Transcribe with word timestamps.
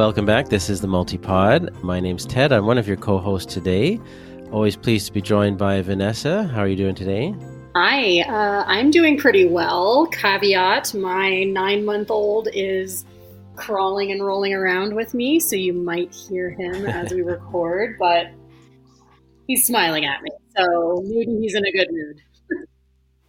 welcome 0.00 0.24
back. 0.24 0.48
This 0.48 0.70
is 0.70 0.80
the 0.80 0.86
Multipod. 0.86 1.82
My 1.82 2.00
name's 2.00 2.24
Ted. 2.24 2.52
I'm 2.52 2.64
one 2.64 2.78
of 2.78 2.88
your 2.88 2.96
co 2.96 3.18
hosts 3.18 3.52
today. 3.52 4.00
Always 4.50 4.74
pleased 4.74 5.08
to 5.08 5.12
be 5.12 5.20
joined 5.20 5.58
by 5.58 5.82
Vanessa. 5.82 6.44
How 6.44 6.60
are 6.60 6.66
you 6.66 6.74
doing 6.74 6.94
today? 6.94 7.34
Hi, 7.76 8.20
uh, 8.22 8.64
I'm 8.66 8.90
doing 8.90 9.18
pretty 9.18 9.44
well. 9.44 10.06
Caveat 10.06 10.94
my 10.94 11.44
nine 11.44 11.84
month 11.84 12.10
old 12.10 12.48
is 12.54 13.04
crawling 13.56 14.10
and 14.10 14.24
rolling 14.24 14.54
around 14.54 14.94
with 14.94 15.12
me, 15.12 15.38
so 15.38 15.54
you 15.54 15.74
might 15.74 16.14
hear 16.14 16.48
him 16.48 16.86
as 16.86 17.12
we 17.12 17.20
record, 17.20 17.96
but 17.98 18.28
he's 19.48 19.66
smiling 19.66 20.06
at 20.06 20.22
me, 20.22 20.30
so 20.56 21.04
maybe 21.06 21.36
he's 21.42 21.54
in 21.54 21.66
a 21.66 21.72
good 21.72 21.88
mood. 21.90 22.22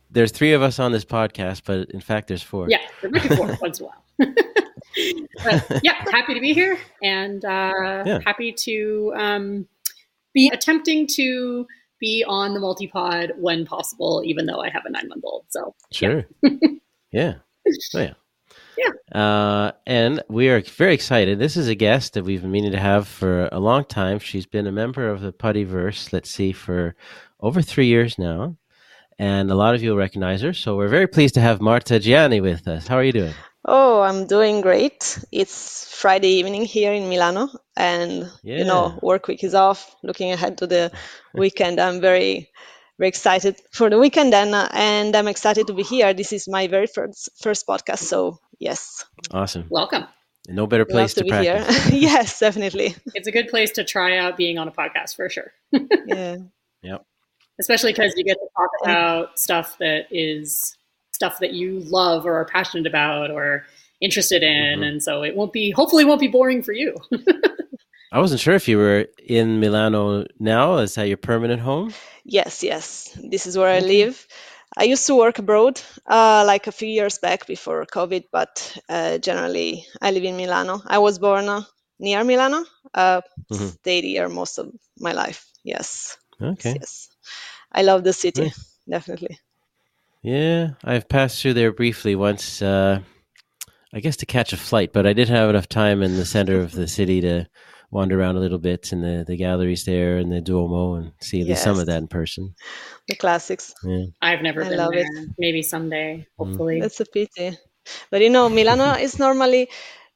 There's 0.10 0.32
three 0.32 0.54
of 0.54 0.62
us 0.62 0.80
on 0.80 0.94
this 0.94 1.04
podcast, 1.04 1.64
but 1.66 1.92
in 1.92 2.00
fact, 2.00 2.30
there's 2.30 2.44
four. 2.44 2.70
Yeah, 2.70 2.80
there 3.02 3.12
might 3.12 3.28
be 3.28 3.36
four 3.36 3.58
once 3.62 3.82
in 3.82 3.88
a 3.88 3.90
while. 3.90 4.36
But 5.44 5.82
yeah, 5.84 6.04
happy 6.12 6.34
to 6.34 6.40
be 6.40 6.54
here 6.54 6.78
and 7.02 7.44
uh, 7.44 8.04
yeah. 8.06 8.20
happy 8.26 8.52
to 8.52 9.14
um, 9.16 9.68
be 10.34 10.50
attempting 10.54 11.08
to 11.16 11.66
be 12.00 12.24
on 12.28 12.54
the 12.54 12.60
multipod 12.60 13.32
when 13.38 13.66
possible, 13.66 14.22
even 14.26 14.46
though 14.46 14.62
I 14.62 14.70
have 14.70 14.86
a 14.86 14.90
nine 14.90 15.08
month 15.08 15.24
old. 15.24 15.46
So 15.50 15.76
sure, 15.92 16.26
yeah, 17.12 17.36
oh, 17.68 18.00
yeah. 18.00 18.14
Yeah. 18.78 19.20
Uh, 19.20 19.72
and 19.86 20.24
we 20.30 20.50
are 20.50 20.62
very 20.62 20.94
excited. 20.94 21.40
This 21.40 21.58
is 21.58 21.68
a 21.68 21.76
guest 21.76 22.14
that 22.14 22.24
we've 22.24 22.42
been 22.42 22.52
meaning 22.52 22.72
to 22.72 22.80
have 22.80 23.08
for 23.08 23.50
a 23.52 23.60
long 23.60 23.86
time. 23.86 24.20
She's 24.20 24.46
been 24.46 24.66
a 24.66 24.72
member 24.72 25.10
of 25.10 25.22
the 25.22 25.32
Puttyverse, 25.34 26.12
let's 26.14 26.30
see, 26.30 26.52
for 26.52 26.96
over 27.40 27.62
three 27.62 27.88
years 27.88 28.18
now. 28.18 28.58
And 29.20 29.52
a 29.52 29.56
lot 29.56 29.76
of 29.76 29.84
you 29.84 29.92
will 29.92 29.98
recognize 29.98 30.42
her. 30.42 30.54
So 30.54 30.76
we're 30.76 30.88
very 30.88 31.08
pleased 31.08 31.36
to 31.36 31.42
have 31.42 31.62
Marta 31.62 31.96
Giani 31.96 32.42
with 32.42 32.68
us. 32.68 32.88
How 32.88 32.96
are 32.96 33.04
you 33.04 33.12
doing? 33.12 33.34
Oh, 33.64 34.02
I'm 34.02 34.26
doing 34.26 34.62
great. 34.62 35.24
It's 35.32 35.86
Friday 35.94 36.40
evening 36.40 36.66
here 36.66 36.94
in 36.94 37.10
Milano, 37.10 37.50
and 37.78 38.28
yeah. 38.42 38.58
you 38.58 38.66
know, 38.66 38.98
work 39.04 39.28
week 39.28 39.44
is 39.44 39.54
off. 39.54 39.96
Looking 40.02 40.32
ahead 40.32 40.58
to 40.60 40.68
the 40.68 40.92
weekend, 41.36 41.80
I'm 41.80 42.02
very, 42.02 42.50
very 42.98 43.10
excited 43.10 43.62
for 43.72 43.92
the 43.92 44.00
weekend, 44.00 44.34
and 44.34 44.56
and 44.56 45.16
I'm 45.16 45.28
excited 45.28 45.68
to 45.68 45.74
be 45.74 45.84
here. 45.84 46.12
This 46.14 46.34
is 46.34 46.48
my 46.48 46.68
very 46.68 46.88
first 46.88 47.30
first 47.40 47.68
podcast, 47.68 48.00
so 48.00 48.40
yes. 48.60 49.06
Awesome. 49.30 49.68
Welcome. 49.70 50.06
No 50.48 50.66
better 50.66 50.86
place 50.86 51.14
to, 51.14 51.20
to, 51.20 51.26
be 51.26 51.30
practice. 51.30 51.86
here. 51.86 52.00
yes, 52.10 52.40
definitely. 52.40 52.96
It's 53.14 53.28
a 53.28 53.32
good 53.32 53.50
place 53.50 53.70
to 53.74 53.84
try 53.84 54.18
out 54.18 54.38
being 54.38 54.58
on 54.58 54.68
a 54.68 54.72
podcast 54.72 55.16
for 55.16 55.30
sure. 55.30 55.54
yeah. 56.08 56.38
Yep. 56.82 57.06
Especially 57.60 57.92
because 57.92 58.16
you 58.18 58.24
get 58.24 58.38
to 58.40 58.48
talk 58.58 58.70
about 58.82 59.38
stuff 59.38 59.78
that 59.78 60.08
is 60.10 60.76
stuff 61.22 61.38
that 61.40 61.54
you 61.54 61.82
love 61.82 62.26
or 62.26 62.34
are 62.42 62.46
passionate 62.46 62.88
about 62.88 63.30
or 63.30 63.64
interested 64.00 64.42
in. 64.42 64.80
Mm-hmm. 64.80 64.84
And 64.84 65.04
so 65.04 65.22
it 65.24 65.36
won't 65.36 65.54
be, 65.54 65.70
hopefully, 65.70 66.04
won't 66.04 66.20
be 66.20 66.28
boring 66.28 66.64
for 66.64 66.74
you. 66.74 66.96
I 68.12 68.20
wasn't 68.20 68.42
sure 68.42 68.56
if 68.56 68.68
you 68.68 68.78
were 68.78 69.06
in 69.24 69.60
Milano 69.60 70.26
now. 70.40 70.78
Is 70.78 70.96
that 70.96 71.08
your 71.08 71.18
permanent 71.18 71.62
home? 71.62 71.94
Yes, 72.26 72.64
yes. 72.64 73.16
This 73.34 73.46
is 73.46 73.56
where 73.56 73.70
I 73.70 73.80
live. 73.80 74.28
I 74.76 74.86
used 74.86 75.06
to 75.08 75.16
work 75.16 75.38
abroad 75.38 75.80
uh, 76.08 76.44
like 76.48 76.66
a 76.68 76.72
few 76.72 76.88
years 76.88 77.20
back 77.20 77.46
before 77.46 77.86
COVID, 77.86 78.24
but 78.32 78.78
uh, 78.90 79.20
generally 79.20 79.86
I 80.02 80.12
live 80.12 80.24
in 80.24 80.38
Milano. 80.38 80.82
I 80.86 80.98
was 80.98 81.20
born 81.20 81.48
uh, 81.48 81.62
near 82.00 82.24
Milano, 82.24 82.66
uh, 82.94 83.22
mm-hmm. 83.52 83.68
stayed 83.68 84.06
here 84.06 84.28
most 84.28 84.58
of 84.58 84.72
my 84.98 85.14
life. 85.14 85.46
Yes. 85.64 86.18
Okay. 86.42 86.76
Yes. 86.80 87.10
I 87.72 87.84
love 87.84 88.04
the 88.04 88.14
city, 88.14 88.44
nice. 88.44 88.78
definitely. 88.90 89.38
Yeah, 90.24 90.72
I've 90.84 91.10
passed 91.10 91.42
through 91.42 91.56
there 91.56 91.72
briefly 91.72 92.16
once. 92.16 92.62
Uh, 92.62 93.00
I 93.94 94.00
guess 94.00 94.18
to 94.18 94.26
catch 94.26 94.54
a 94.54 94.58
flight, 94.58 94.94
but 94.94 95.06
I 95.06 95.14
did 95.14 95.30
have 95.30 95.50
enough 95.50 95.68
time 95.68 96.02
in 96.02 96.16
the 96.16 96.26
center 96.26 96.62
of 96.62 96.72
the 96.72 96.88
city 96.88 97.22
to 97.22 97.48
wander 97.90 98.20
around 98.20 98.38
a 98.38 98.40
little 98.40 98.60
bit 98.60 98.94
in 98.94 99.02
the, 99.02 99.26
the 99.28 99.36
galleries 99.36 99.84
there 99.84 100.18
and 100.18 100.32
the 100.32 100.40
Duomo 100.40 100.94
and 100.94 101.12
see 101.20 101.42
at 101.42 101.48
least 101.48 101.64
some 101.64 101.78
of 101.78 101.88
that 101.88 101.98
in 101.98 102.08
person. 102.08 102.56
The 103.08 103.16
classics. 103.16 103.74
Yeah. 103.84 104.06
I've 104.22 104.42
never 104.42 104.64
I 104.64 104.70
been 104.70 104.78
there. 104.78 104.94
It. 104.94 105.30
Maybe 105.38 105.62
someday, 105.62 106.26
mm. 106.40 106.46
hopefully. 106.46 106.78
Mm. 106.78 106.82
That's 106.84 107.00
a 107.02 107.06
pity. 107.06 107.58
But 108.12 108.22
you 108.22 108.30
know, 108.30 108.48
Milano 108.48 108.94
is 109.00 109.20
normally 109.20 109.70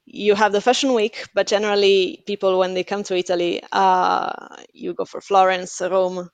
you 0.05 0.35
have 0.35 0.51
the 0.51 0.61
fashion 0.61 0.93
week, 0.93 1.27
but 1.33 1.47
generally 1.47 2.23
people 2.27 2.59
when 2.59 2.75
they 2.75 2.83
come 2.83 3.03
to 3.03 3.17
Italy, 3.17 3.61
uh, 3.71 4.31
you 4.71 4.93
go 4.93 5.03
for 5.03 5.19
Florence, 5.19 5.81
Rome, 5.81 6.29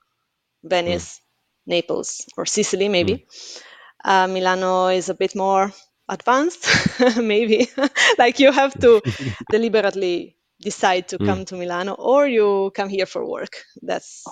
Venice. 0.63 1.17
Mm 1.17 1.21
Naples 1.65 2.25
or 2.37 2.45
Sicily, 2.45 2.89
maybe. 2.89 3.13
Mm. 3.13 3.61
Uh, 4.03 4.27
Milano 4.27 4.87
is 4.87 5.09
a 5.09 5.13
bit 5.13 5.35
more 5.35 5.71
advanced, 6.09 6.67
maybe. 7.17 7.69
like 8.17 8.39
you 8.39 8.51
have 8.51 8.73
to 8.79 9.01
deliberately 9.51 10.35
decide 10.59 11.07
to 11.09 11.17
mm. 11.17 11.25
come 11.25 11.45
to 11.45 11.55
Milano, 11.55 11.93
or 11.93 12.27
you 12.27 12.71
come 12.75 12.89
here 12.89 13.05
for 13.05 13.25
work. 13.25 13.63
That's 13.81 14.25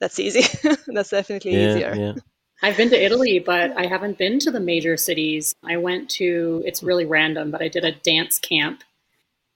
that's 0.00 0.18
easy. 0.18 0.44
that's 0.86 1.10
definitely 1.10 1.52
yeah, 1.52 1.68
easier. 1.68 1.94
Yeah. 1.94 2.14
I've 2.62 2.76
been 2.76 2.90
to 2.90 3.02
Italy, 3.02 3.38
but 3.38 3.76
I 3.76 3.86
haven't 3.86 4.18
been 4.18 4.38
to 4.40 4.50
the 4.50 4.60
major 4.60 4.96
cities. 4.96 5.54
I 5.64 5.78
went 5.78 6.10
to 6.10 6.62
it's 6.66 6.82
really 6.82 7.06
random, 7.06 7.50
but 7.50 7.62
I 7.62 7.68
did 7.68 7.84
a 7.84 7.92
dance 7.92 8.38
camp 8.38 8.82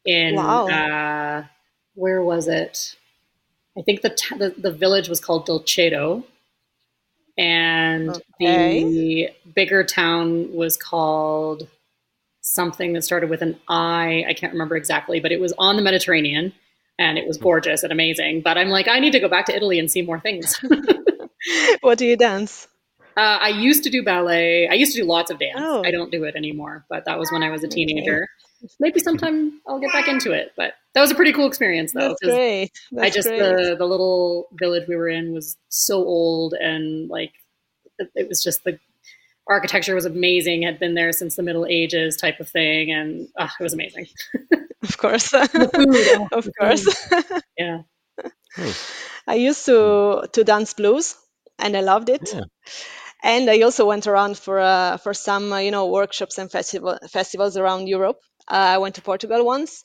in 0.04 0.36
wow. 0.36 0.69
uh, 0.69 1.44
where 1.94 2.22
was 2.22 2.48
it? 2.48 2.96
I 3.76 3.82
think 3.82 4.02
the, 4.02 4.10
t- 4.10 4.36
the 4.36 4.54
the 4.56 4.72
village 4.72 5.08
was 5.08 5.20
called 5.20 5.46
Dolcetto, 5.46 6.25
and 7.37 8.11
okay. 8.11 8.84
the 8.84 9.31
bigger 9.55 9.84
town 9.84 10.53
was 10.53 10.77
called 10.77 11.69
something 12.41 12.93
that 12.93 13.03
started 13.03 13.31
with 13.31 13.43
an 13.43 13.59
I. 13.69 14.25
I 14.28 14.34
can't 14.34 14.53
remember 14.53 14.77
exactly, 14.77 15.21
but 15.21 15.33
it 15.33 15.41
was 15.41 15.53
on 15.59 15.77
the 15.77 15.83
Mediterranean 15.83 16.53
and 16.99 17.19
it 17.19 17.27
was 17.27 17.37
hmm. 17.37 17.44
gorgeous 17.44 17.83
and 17.83 17.93
amazing. 17.93 18.43
But 18.43 18.59
I'm 18.59 18.69
like, 18.69 18.89
I 18.89 19.00
need 19.00 19.12
to 19.12 19.21
go 19.21 19.28
back 19.28 19.47
to 19.47 19.56
Italy 19.56 19.78
and 19.78 19.91
see 19.91 20.03
more 20.03 20.21
things. 20.21 20.61
what 21.81 21.99
do 21.99 22.06
you 22.06 22.17
dance? 22.17 22.69
Uh, 23.17 23.39
I 23.41 23.49
used 23.49 23.84
to 23.84 23.91
do 23.91 24.03
ballet. 24.03 24.69
I 24.69 24.75
used 24.75 24.94
to 24.94 25.03
do 25.03 25.06
lots 25.06 25.31
of 25.31 25.39
dance. 25.39 25.59
Oh. 25.59 25.83
I 25.84 25.91
don't 25.91 26.11
do 26.11 26.25
it 26.25 26.34
anymore, 26.34 26.84
but 26.89 27.05
that 27.05 27.19
was 27.19 27.31
when 27.31 27.43
I 27.43 27.50
was 27.50 27.62
a 27.62 27.69
teenager. 27.69 28.28
Okay 28.64 28.75
maybe 28.80 29.00
sometime 29.00 29.60
I'll 29.66 29.80
get 29.80 29.92
back 29.92 30.08
into 30.08 30.32
it. 30.32 30.52
But 30.56 30.75
that 30.94 31.00
was 31.00 31.10
a 31.10 31.14
pretty 31.14 31.32
cool 31.32 31.47
experience, 31.47 31.92
though. 31.92 32.08
That's 32.08 32.22
great. 32.22 32.70
That's 32.92 33.06
I 33.06 33.10
just 33.10 33.28
great. 33.28 33.41
the 33.41 33.76
the 33.78 33.86
little 33.86 34.48
village 34.52 34.88
we 34.88 34.97
were 34.97 35.08
in 35.08 35.32
was 35.32 35.56
so 35.69 35.98
old, 36.04 36.54
and 36.54 37.08
like 37.08 37.32
it, 37.98 38.10
it 38.14 38.28
was 38.28 38.42
just 38.42 38.64
the 38.64 38.78
architecture 39.48 39.94
was 39.94 40.06
amazing. 40.06 40.62
Had 40.62 40.78
been 40.78 40.94
there 40.94 41.12
since 41.12 41.36
the 41.36 41.42
Middle 41.42 41.66
Ages, 41.66 42.16
type 42.16 42.41
of 42.41 42.48
thing, 42.48 42.91
and 42.91 43.28
uh, 43.38 43.48
it 43.58 43.62
was 43.62 43.75
amazing. 43.75 44.06
of 44.82 44.98
course, 44.98 45.28
food, 45.28 46.28
of 46.32 46.48
course. 46.58 47.12
yeah. 47.58 47.82
Hmm. 48.54 48.70
I 49.26 49.34
used 49.34 49.66
to 49.66 50.28
to 50.32 50.44
dance 50.44 50.75
blues, 50.75 51.16
and 51.58 51.76
I 51.76 51.81
loved 51.81 52.08
it. 52.08 52.31
Yeah 52.32 52.44
and 53.25 53.48
I 53.48 53.62
also 53.62 53.86
went 53.86 54.06
around 54.06 54.36
for 54.36 54.60
uh, 54.60 54.98
for 54.98 55.14
some 55.14 55.52
uh, 55.52 55.58
you 55.58 55.70
know 55.70 55.86
workshops 55.86 56.38
and 56.38 56.52
festival 56.52 56.98
festivals 57.10 57.56
around 57.56 57.88
Europe. 57.88 58.20
Uh, 58.49 58.75
I 58.75 58.78
went 58.78 58.97
to 58.97 59.03
Portugal 59.03 59.44
once, 59.44 59.82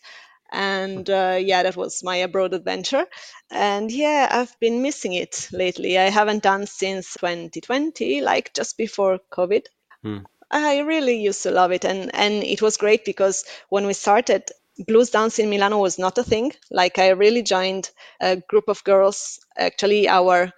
and 0.52 1.09
uh, 1.09 1.38
yeah, 1.40 1.64
that 1.64 1.75
was 1.75 2.03
my 2.03 2.18
abroad 2.18 2.53
adventure. 2.53 3.06
And 3.52 3.92
yeah, 3.92 4.28
I've 4.31 4.59
been 4.59 4.81
missing 4.81 5.14
it 5.14 5.50
lately. 5.52 5.97
I 5.97 6.09
haven't 6.09 6.44
done 6.44 6.66
since 6.66 7.14
2020, 7.14 8.22
like 8.22 8.53
just 8.53 8.78
before 8.78 9.20
COVID. 9.31 9.66
Hmm. 10.03 10.20
I 10.52 10.80
really 10.80 11.22
used 11.22 11.44
to 11.44 11.52
love 11.52 11.72
it, 11.72 11.86
and 11.86 12.09
and 12.14 12.44
it 12.44 12.62
was 12.62 12.78
great 12.78 13.06
because 13.06 13.46
when 13.70 13.86
we 13.86 13.94
started, 13.94 14.50
blues 14.88 15.12
dance 15.12 15.38
in 15.38 15.50
Milano 15.50 15.78
was 15.78 16.00
not 16.00 16.18
a 16.18 16.24
thing. 16.24 16.53
Like 16.72 16.97
I 16.97 17.09
really 17.09 17.44
joined 17.44 17.91
a 18.20 18.38
group 18.38 18.68
of 18.68 18.84
girls. 18.84 19.40
Actually, 19.56 20.09
our 20.09 20.52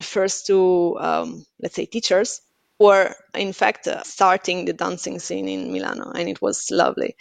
first 0.00 0.46
two, 0.46 0.96
um, 0.98 1.44
let's 1.60 1.76
say, 1.76 1.86
teachers 1.86 2.40
were 2.78 3.14
in 3.34 3.52
fact 3.52 3.88
uh, 3.88 4.02
starting 4.02 4.64
the 4.64 4.72
dancing 4.72 5.18
scene 5.18 5.48
in 5.48 5.72
Milano, 5.72 6.10
and 6.10 6.28
it 6.28 6.40
was 6.40 6.70
lovely. 6.70 7.16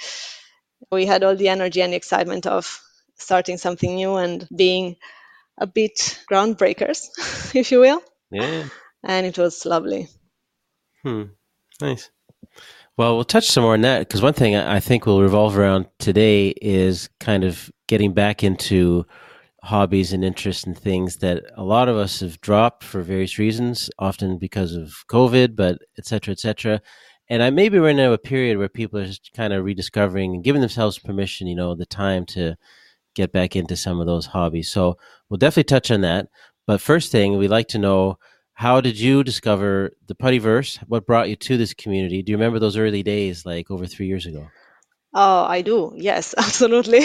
We 0.92 1.06
had 1.06 1.24
all 1.24 1.36
the 1.36 1.50
energy 1.50 1.82
and 1.82 1.94
the 1.94 1.98
excitement 1.98 2.46
of 2.46 2.82
starting 3.16 3.58
something 3.58 3.96
new 3.96 4.16
and 4.16 4.48
being 4.56 4.98
a 5.58 5.68
bit 5.68 6.20
groundbreakers, 6.32 7.10
if 7.56 7.72
you 7.72 7.80
will. 7.80 8.02
Yeah. 8.32 8.66
And 9.04 9.26
it 9.26 9.38
was 9.38 9.66
lovely. 9.66 10.08
Hmm. 11.04 11.24
Nice. 11.82 12.10
Well, 12.98 13.16
we'll 13.16 13.26
touch 13.26 13.48
some 13.48 13.64
more 13.64 13.74
on 13.74 13.82
that 13.82 14.00
because 14.00 14.22
one 14.22 14.34
thing 14.34 14.56
I 14.56 14.80
think 14.80 15.06
will 15.06 15.22
revolve 15.22 15.58
around 15.58 15.88
today 16.00 16.50
is 16.50 17.10
kind 17.20 17.44
of 17.44 17.72
getting 17.88 18.14
back 18.14 18.44
into 18.44 19.06
hobbies 19.64 20.14
and 20.14 20.24
interests 20.24 20.64
and 20.64 20.78
things 20.78 21.18
that 21.18 21.44
a 21.56 21.64
lot 21.64 21.90
of 21.90 21.98
us 21.98 22.20
have 22.20 22.40
dropped 22.42 22.84
for 22.84 23.02
various 23.02 23.38
reasons, 23.38 23.90
often 24.00 24.38
because 24.38 24.74
of 24.76 25.04
COVID, 25.10 25.56
but 25.56 25.80
et 25.98 26.06
cetera, 26.06 26.32
et 26.32 26.40
cetera. 26.40 26.82
And 27.30 27.44
I 27.44 27.50
maybe 27.50 27.80
we're 27.80 27.90
in 27.90 28.00
a 28.00 28.18
period 28.18 28.58
where 28.58 28.70
people 28.70 29.00
are 29.00 29.06
just 29.06 29.34
kind 29.34 29.54
of 29.54 29.66
rediscovering 29.66 30.34
and 30.34 30.44
giving 30.44 30.62
themselves 30.62 31.00
permission, 31.00 31.48
you 31.48 31.56
know, 31.56 31.76
the 31.76 31.86
time 31.86 32.26
to 32.28 32.56
get 33.16 33.32
back 33.32 33.56
into 33.56 33.76
some 33.76 34.00
of 34.00 34.08
those 34.08 34.28
hobbies. 34.28 34.70
So 34.70 34.98
we'll 35.28 35.38
definitely 35.38 35.66
touch 35.66 35.92
on 35.92 36.02
that. 36.02 36.28
But 36.66 36.80
first 36.80 37.12
thing, 37.12 37.38
we'd 37.38 37.50
like 37.50 37.70
to 37.70 37.80
know 37.80 38.20
how 38.54 38.82
did 38.82 39.00
you 39.00 39.24
discover 39.24 39.92
the 40.08 40.16
Puttyverse? 40.16 40.78
What 40.88 41.06
brought 41.06 41.30
you 41.30 41.36
to 41.36 41.58
this 41.58 41.74
community? 41.74 42.22
Do 42.24 42.32
you 42.32 42.38
remember 42.38 42.60
those 42.60 42.78
early 42.78 43.04
days, 43.04 43.46
like 43.46 43.70
over 43.70 43.86
three 43.86 44.08
years 44.08 44.26
ago? 44.26 44.48
Oh, 45.14 45.44
I 45.44 45.62
do. 45.62 45.94
Yes, 45.96 46.34
absolutely. 46.38 47.02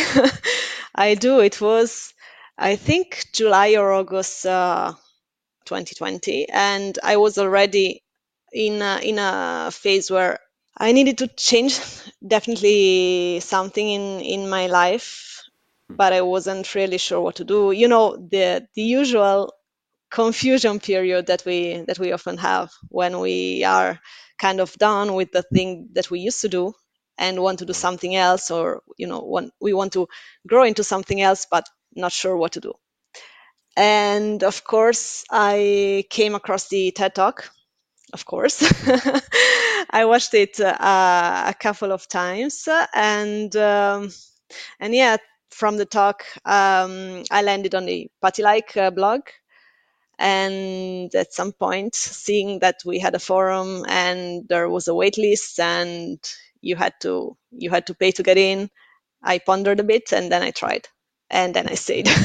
I 0.94 1.14
do. 1.14 1.40
It 1.40 1.60
was, 1.60 2.14
I 2.62 2.76
think, 2.76 3.26
July 3.32 3.74
or 3.76 3.92
August 3.92 4.46
uh, 4.46 4.94
2020, 5.66 6.48
and 6.48 6.98
I 7.02 7.16
was 7.18 7.36
already 7.38 8.02
in 8.52 8.80
a, 8.82 9.00
in 9.02 9.18
a 9.18 9.70
phase 9.72 10.10
where 10.10 10.38
I 10.78 10.92
needed 10.92 11.18
to 11.18 11.28
change 11.28 11.80
definitely 12.26 13.40
something 13.40 13.88
in 13.88 14.20
in 14.20 14.48
my 14.48 14.66
life, 14.68 15.42
but 15.90 16.12
I 16.14 16.22
wasn't 16.22 16.74
really 16.74 16.98
sure 16.98 17.20
what 17.20 17.36
to 17.36 17.44
do. 17.44 17.72
You 17.72 17.88
know, 17.88 18.16
the 18.16 18.66
the 18.74 18.82
usual 18.82 19.52
confusion 20.10 20.78
period 20.80 21.26
that 21.26 21.44
we 21.46 21.82
that 21.88 21.98
we 21.98 22.12
often 22.12 22.36
have 22.38 22.70
when 22.88 23.18
we 23.20 23.64
are 23.64 23.98
kind 24.38 24.60
of 24.60 24.72
done 24.78 25.14
with 25.14 25.32
the 25.32 25.42
thing 25.42 25.88
that 25.94 26.10
we 26.10 26.20
used 26.20 26.42
to 26.42 26.48
do 26.48 26.74
and 27.18 27.40
want 27.42 27.58
to 27.60 27.66
do 27.66 27.72
something 27.72 28.14
else 28.14 28.50
or 28.50 28.82
you 28.98 29.06
know 29.06 29.20
want, 29.20 29.52
we 29.60 29.72
want 29.72 29.92
to 29.94 30.06
grow 30.46 30.64
into 30.64 30.84
something 30.84 31.20
else 31.20 31.46
but 31.50 31.64
not 31.96 32.12
sure 32.12 32.36
what 32.36 32.52
to 32.52 32.60
do. 32.60 32.74
And 33.76 34.42
of 34.44 34.64
course 34.64 35.24
i 35.30 36.04
came 36.10 36.34
across 36.34 36.68
the 36.68 36.90
ted 36.92 37.14
talk 37.14 37.50
of 38.12 38.24
course. 38.26 38.62
I 39.90 40.04
watched 40.06 40.34
it 40.34 40.60
uh, 40.60 41.44
a 41.48 41.54
couple 41.58 41.92
of 41.92 42.08
times 42.08 42.68
and 42.94 43.54
um, 43.56 44.10
and 44.80 44.94
yeah 44.94 45.18
from 45.50 45.76
the 45.78 45.86
talk 45.86 46.24
um, 46.44 47.24
i 47.30 47.42
landed 47.42 47.74
on 47.74 47.86
the 47.86 48.08
Puttylike 48.22 48.76
uh, 48.76 48.90
blog. 48.90 49.22
And 50.18 51.14
at 51.14 51.34
some 51.34 51.52
point 51.52 51.94
seeing 51.96 52.60
that 52.60 52.76
we 52.86 52.98
had 53.00 53.14
a 53.14 53.18
forum 53.18 53.84
and 53.88 54.48
there 54.48 54.68
was 54.68 54.88
a 54.88 54.94
wait 54.94 55.18
list 55.18 55.60
and 55.60 56.18
you 56.60 56.76
had 56.76 56.94
to 57.02 57.36
you 57.50 57.70
had 57.70 57.86
to 57.88 57.94
pay 57.94 58.12
to 58.12 58.22
get 58.22 58.38
in 58.38 58.70
i 59.22 59.38
pondered 59.38 59.80
a 59.80 59.84
bit 59.84 60.12
and 60.12 60.30
then 60.32 60.42
i 60.42 60.50
tried 60.52 60.88
and 61.32 61.54
then 61.54 61.66
i 61.68 61.74
stayed. 61.74 62.08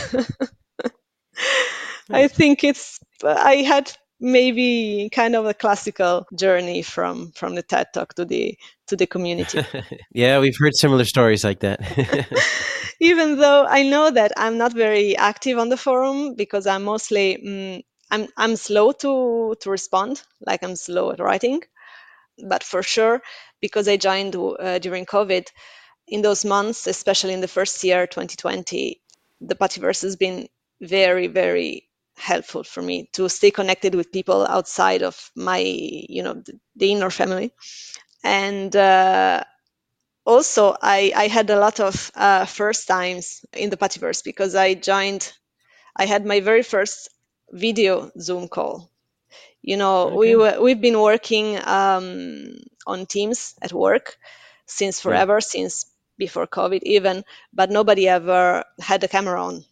I 2.10 2.28
think 2.28 2.64
it's 2.64 3.00
i 3.24 3.56
had 3.68 3.92
maybe 4.20 5.10
kind 5.12 5.36
of 5.36 5.46
a 5.46 5.54
classical 5.54 6.26
journey 6.36 6.82
from 6.82 7.32
from 7.36 7.56
the 7.56 7.62
ted 7.64 7.88
talk 7.94 8.14
to 8.16 8.26
the 8.26 8.58
to 8.88 8.96
the 8.96 9.08
community. 9.08 9.64
Yeah 10.14 10.40
we've 10.40 10.58
heard 10.60 10.76
similar 10.76 11.06
stories 11.06 11.44
like 11.44 11.60
that. 11.62 11.80
Even 13.00 13.38
though 13.38 13.66
i 13.66 13.84
know 13.84 14.10
that 14.10 14.32
i'm 14.38 14.58
not 14.58 14.74
very 14.74 15.16
active 15.18 15.58
on 15.58 15.70
the 15.70 15.78
forum 15.78 16.36
because 16.36 16.66
i'm 16.68 16.84
mostly 16.84 17.38
mm, 17.46 17.84
i'm 18.12 18.28
i'm 18.38 18.56
slow 18.56 18.92
to 18.92 19.56
to 19.62 19.70
respond 19.70 20.22
like 20.46 20.64
i'm 20.64 20.76
slow 20.76 21.12
at 21.12 21.20
writing. 21.20 21.62
But 22.48 22.64
for 22.64 22.84
sure 22.84 23.22
because 23.62 23.88
i 23.88 23.98
joined 23.98 24.36
uh, 24.36 24.80
during 24.80 25.06
covid 25.06 25.48
in 26.08 26.22
those 26.22 26.46
months 26.46 26.88
especially 26.88 27.34
in 27.34 27.42
the 27.42 27.48
first 27.48 27.84
year 27.84 28.08
2020 28.08 29.02
the 29.42 29.56
Puttyverse 29.56 30.02
has 30.04 30.16
been 30.16 30.48
very 30.82 31.28
very 31.28 31.90
helpful 32.18 32.64
for 32.64 32.82
me 32.82 33.10
to 33.14 33.30
stay 33.30 33.52
connected 33.52 33.94
with 33.96 34.12
people 34.12 34.46
outside 34.46 35.04
of 35.04 35.32
my 35.36 35.60
you 35.60 36.24
know 36.24 36.34
the, 36.34 36.60
the 36.76 36.92
inner 36.92 37.10
family 37.12 37.52
and 38.24 38.76
uh, 38.76 39.44
also 40.26 40.76
I, 40.82 41.12
I 41.16 41.28
had 41.28 41.50
a 41.50 41.60
lot 41.60 41.80
of 41.80 42.12
uh, 42.16 42.46
first 42.46 42.88
times 42.88 43.46
in 43.54 43.70
the 43.70 43.78
Puttyverse 43.78 44.24
because 44.24 44.56
I 44.56 44.74
joined 44.74 45.32
I 45.96 46.06
had 46.06 46.26
my 46.26 46.42
very 46.42 46.64
first 46.64 47.10
video 47.52 48.12
Zoom 48.20 48.48
call. 48.48 48.90
You 49.62 49.78
know, 49.78 50.14
Okay. 50.14 50.18
we 50.18 50.36
were 50.36 50.60
we've 50.62 50.82
been 50.82 51.00
working 51.00 51.58
um, 51.68 52.58
on 52.86 53.06
Teams 53.06 53.56
at 53.62 53.74
work 53.74 54.18
since 54.66 55.02
forever, 55.02 55.42
since 55.42 55.86
before 56.18 56.48
COVID 56.48 56.82
even, 56.84 57.24
but 57.54 57.70
nobody 57.72 58.08
ever 58.08 58.64
had 58.80 59.04
a 59.04 59.08
camera 59.08 59.44
on. 59.44 59.66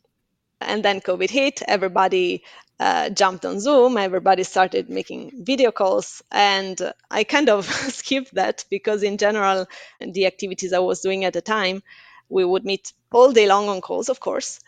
And 0.62 0.84
then 0.84 1.02
COVID 1.02 1.30
hit, 1.30 1.62
everybody 1.68 2.44
uh, 2.80 3.10
jumped 3.10 3.46
on 3.46 3.60
Zoom, 3.60 3.98
everybody 3.98 4.44
started 4.44 4.90
making 4.90 5.44
video 5.46 5.72
calls, 5.72 6.22
and 6.32 6.80
I 7.12 7.24
kind 7.24 7.50
of 7.50 7.66
skipped 8.00 8.34
that 8.36 8.66
because, 8.70 9.04
in 9.04 9.18
general, 9.18 9.68
the 10.00 10.26
activities 10.26 10.74
I 10.74 10.80
was 10.80 11.02
doing 11.02 11.26
at 11.26 11.34
the 11.34 11.42
time, 11.42 11.84
we 12.30 12.44
would 12.46 12.66
meet 12.66 12.94
all 13.12 13.32
day 13.32 13.48
long 13.48 13.70
on 13.70 13.82
calls, 13.82 14.10
of 14.10 14.20
course, 14.20 14.60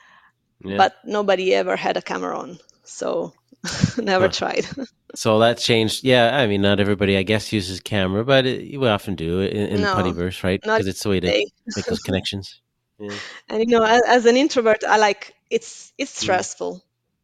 Yeah. 0.64 0.78
but 0.78 0.96
nobody 1.06 1.54
ever 1.54 1.76
had 1.76 1.98
a 1.98 2.02
camera 2.02 2.38
on, 2.40 2.60
so 2.84 3.34
never 3.98 4.28
Huh. 4.28 4.30
tried. 4.30 4.66
so 5.16 5.40
that 5.40 5.58
changed. 5.60 6.04
Yeah, 6.04 6.36
I 6.38 6.48
mean, 6.48 6.62
not 6.62 6.80
everybody, 6.80 7.18
I 7.18 7.24
guess, 7.24 7.54
uses 7.54 7.82
camera, 7.82 8.26
but 8.26 8.46
it, 8.46 8.80
we 8.80 8.88
often 8.88 9.16
do 9.16 9.42
in, 9.42 9.68
in 9.68 9.82
No, 9.82 9.88
Puttyverse, 9.88 10.44
right? 10.44 10.62
Because 10.62 10.88
it's 10.88 11.04
the 11.04 11.10
way 11.10 11.20
to 11.22 11.36
make 11.76 11.86
those 11.88 12.00
connections. 12.02 12.62
Yeah. 13.00 13.20
And 13.50 13.60
you 13.62 13.68
know, 13.68 13.84
as, 13.84 14.02
as 14.08 14.26
an 14.26 14.38
introvert, 14.38 14.84
I 14.84 14.98
like 14.98 15.34
it's 15.50 15.94
it's 15.98 16.18
Mm. 16.22 16.22
stressful. 16.22 16.84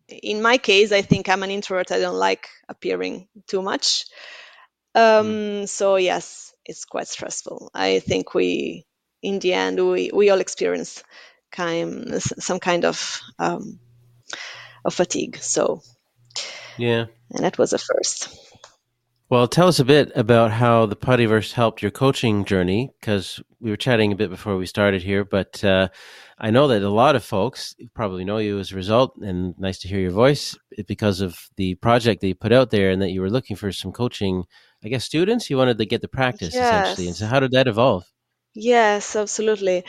In 0.10 0.42
my 0.42 0.58
case, 0.58 0.92
I 0.92 1.02
think 1.02 1.30
I'm 1.30 1.44
an 1.44 1.52
introvert. 1.52 1.92
I 1.92 2.00
don't 2.00 2.16
like 2.20 2.48
appearing 2.70 3.28
too 3.48 3.62
much. 3.62 4.06
Um, 4.96 5.68
so 5.68 5.98
yes, 5.98 6.54
it's 6.66 6.86
quite 6.86 7.08
stressful. 7.08 7.72
I 7.74 8.00
think 8.00 8.34
we, 8.34 8.86
in 9.22 9.40
the 9.40 9.54
end, 9.54 9.80
we 9.86 10.12
we 10.14 10.30
all 10.30 10.42
experience 10.42 11.04
kind 11.52 12.22
some 12.22 12.60
kind 12.60 12.86
of 12.86 13.22
um, 13.40 13.80
of 14.86 14.94
fatigue. 14.94 15.38
So 15.38 15.82
Yeah. 16.78 17.06
and 17.32 17.44
that 17.44 17.58
was 17.58 17.74
a 17.74 17.78
first. 17.78 18.30
Well, 19.30 19.48
tell 19.48 19.68
us 19.68 19.80
a 19.80 19.86
bit 19.86 20.12
about 20.16 20.52
how 20.52 20.86
the 20.86 20.96
Puttyverse 20.96 21.54
helped 21.54 21.82
your 21.82 21.90
coaching 21.90 22.46
journey, 22.46 22.92
because 23.00 23.42
we 23.60 23.72
were 23.72 23.78
chatting 23.78 24.12
a 24.12 24.16
bit 24.16 24.30
before 24.30 24.58
we 24.58 24.68
started 24.68 25.02
here. 25.02 25.26
But 25.26 25.64
uh, 25.64 25.88
I 26.38 26.52
know 26.52 26.68
that 26.68 26.84
a 26.84 26.90
lot 26.90 27.16
of 27.16 27.24
folks 27.24 27.76
probably 27.96 28.26
know 28.26 28.38
you 28.38 28.60
as 28.60 28.72
a 28.72 28.76
result, 28.76 29.16
and 29.24 29.58
nice 29.58 29.80
to 29.80 29.88
hear 29.88 30.00
your 30.00 30.12
voice 30.12 30.56
because 30.88 31.20
of 31.20 31.50
the 31.58 31.74
project 31.76 32.22
that 32.22 32.28
you 32.28 32.36
put 32.36 32.52
out 32.52 32.70
there, 32.70 32.92
and 32.92 33.02
that 33.02 33.10
you 33.10 33.22
were 33.22 33.30
looking 33.30 33.56
for 33.56 33.72
some 33.72 33.92
coaching. 33.92 34.44
I 34.84 34.90
guess 34.90 35.04
students 35.04 35.50
you 35.50 35.58
wanted 35.58 35.80
to 35.80 35.86
get 35.86 36.02
the 36.02 36.08
practice 36.08 36.54
essentially, 36.54 37.08
and 37.08 37.16
so 37.16 37.26
how 37.26 37.40
did 37.40 37.52
that 37.54 37.68
evolve? 37.68 38.04
Yes, 38.54 39.16
absolutely. 39.16 39.84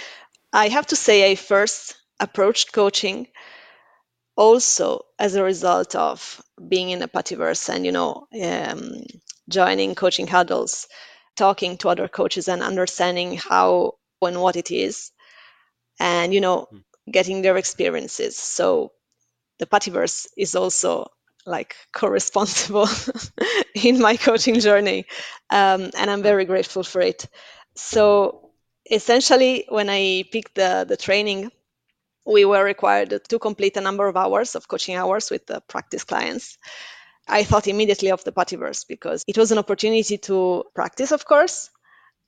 I 0.55 0.69
have 0.69 0.87
to 0.87 0.97
say, 0.97 1.31
I 1.31 1.35
first 1.35 1.97
approached 2.19 2.73
coaching 2.73 3.27
also 4.37 5.05
as 5.19 5.35
a 5.35 5.43
result 5.45 5.95
of 5.95 6.43
being 6.69 6.91
in 6.91 7.03
a 7.03 7.09
Puttyverse 7.09 7.69
and, 7.69 7.85
you 7.87 7.93
know, 7.93 8.27
um, 8.43 9.05
joining 9.49 9.95
coaching 9.95 10.27
huddles, 10.27 10.89
talking 11.37 11.77
to 11.79 11.89
other 11.89 12.09
coaches 12.09 12.49
and 12.49 12.63
understanding 12.63 13.37
how 13.37 13.95
and 14.23 14.41
what 14.41 14.57
it 14.57 14.71
is, 14.71 15.13
and, 16.01 16.35
you 16.35 16.41
know, 16.41 16.69
getting 17.11 17.43
their 17.43 17.57
experiences. 17.57 18.37
So 18.37 18.93
the 19.59 19.67
Puttyverse 19.67 20.27
is 20.37 20.55
also 20.55 21.09
like 21.47 21.77
co-responsible 21.93 22.89
in 23.75 24.01
my 24.01 24.17
coaching 24.17 24.61
journey, 24.61 25.07
um, 25.51 25.91
and 25.97 26.11
I'm 26.11 26.23
very 26.23 26.45
grateful 26.45 26.83
for 26.83 27.01
it. 27.01 27.27
So 27.77 28.51
essentially, 28.91 29.67
when 29.69 29.91
I 29.91 30.25
picked 30.33 30.55
the 30.57 30.85
the 30.89 30.97
training, 30.97 31.51
we 32.27 32.45
were 32.45 32.65
required 32.65 33.21
to 33.29 33.39
complete 33.39 33.77
a 33.77 33.81
number 33.81 34.07
of 34.09 34.17
hours 34.17 34.55
of 34.55 34.69
coaching 34.69 34.97
hours 34.97 35.31
with 35.31 35.47
the 35.47 35.61
practice 35.69 36.05
clients. 36.05 36.59
I 37.29 37.45
thought 37.45 37.69
immediately 37.69 38.11
of 38.11 38.25
the 38.25 38.33
Puttyverse 38.33 38.87
because 38.89 39.25
it 39.27 39.39
was 39.39 39.53
an 39.53 39.59
opportunity 39.59 40.19
to 40.19 40.65
practice, 40.75 41.13
of 41.13 41.25
course, 41.25 41.71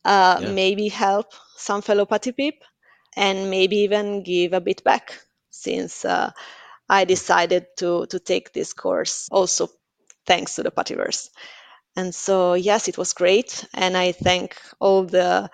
uh, 0.04 0.40
Yeah. 0.40 0.52
maybe 0.52 0.88
help 0.88 1.32
some 1.56 1.82
fellow 1.82 2.06
Putty 2.06 2.32
peep, 2.32 2.64
and 3.16 3.50
maybe 3.50 3.78
even 3.78 4.22
give 4.22 4.52
a 4.52 4.60
bit 4.60 4.84
back 4.84 5.12
since 5.50 6.04
uh, 6.04 6.30
I 6.88 7.04
decided 7.04 7.66
to 7.78 8.06
to 8.06 8.18
take 8.18 8.52
this 8.52 8.72
course 8.74 9.28
also 9.30 9.68
thanks 10.26 10.54
to 10.56 10.62
the 10.62 10.70
Puttyverse. 10.70 11.30
And 11.96 12.14
so 12.14 12.54
yes, 12.54 12.88
it 12.88 12.98
was 12.98 13.14
great, 13.14 13.64
and 13.74 13.96
I 13.96 14.12
thank 14.12 14.56
all 14.78 15.04
the 15.04 15.50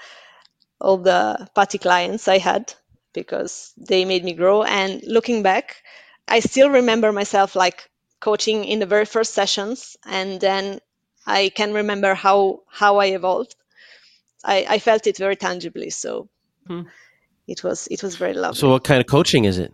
all 0.80 0.98
the 0.98 1.48
Putty 1.54 1.78
clients 1.78 2.28
I 2.28 2.38
had 2.38 2.74
because 3.12 3.72
they 3.76 4.04
made 4.04 4.24
me 4.24 4.32
grow. 4.34 4.62
And 4.62 5.02
looking 5.04 5.42
back, 5.42 5.76
I 6.28 6.40
still 6.40 6.70
remember 6.70 7.12
myself 7.12 7.54
like 7.56 7.88
coaching 8.20 8.64
in 8.64 8.78
the 8.78 8.86
very 8.86 9.04
first 9.04 9.34
sessions, 9.34 9.96
and 10.06 10.40
then 10.40 10.80
I 11.26 11.50
can 11.50 11.72
remember 11.74 12.14
how 12.14 12.60
how 12.70 12.98
I 12.98 13.06
evolved. 13.06 13.54
I, 14.44 14.66
I 14.68 14.78
felt 14.78 15.06
it 15.06 15.18
very 15.18 15.36
tangibly, 15.36 15.90
so 15.90 16.28
Hmm. 16.66 16.82
it 17.46 17.62
was 17.64 17.88
it 17.88 18.02
was 18.02 18.16
very 18.16 18.34
lovely. 18.34 18.58
So, 18.60 18.70
what 18.70 18.84
kind 18.84 19.00
of 19.00 19.06
coaching 19.06 19.44
is 19.44 19.58
it? 19.58 19.72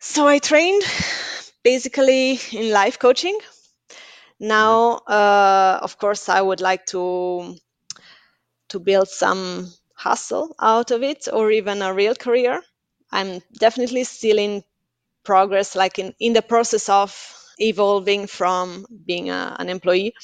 So 0.00 0.26
I 0.26 0.38
trained 0.38 0.82
basically 1.62 2.40
in 2.52 2.70
life 2.70 2.98
coaching. 2.98 3.38
Now, 4.40 4.94
uh, 5.06 5.78
of 5.82 5.98
course, 5.98 6.28
I 6.28 6.40
would 6.40 6.60
like 6.60 6.86
to 6.86 7.56
to 8.70 8.78
build 8.78 9.08
some 9.08 9.70
hustle 10.06 10.54
out 10.60 10.90
of 10.90 11.02
it 11.02 11.28
or 11.32 11.50
even 11.50 11.82
a 11.82 11.94
real 11.94 12.14
career. 12.14 12.62
I'm 13.12 13.42
definitely 13.52 14.04
still 14.04 14.38
in 14.38 14.64
progress, 15.24 15.76
like 15.76 15.98
in, 15.98 16.14
in 16.18 16.32
the 16.32 16.42
process 16.42 16.88
of 16.88 17.10
evolving 17.58 18.26
from 18.26 18.86
being 19.06 19.30
a, 19.30 19.56
an 19.58 19.68
employee 19.68 20.14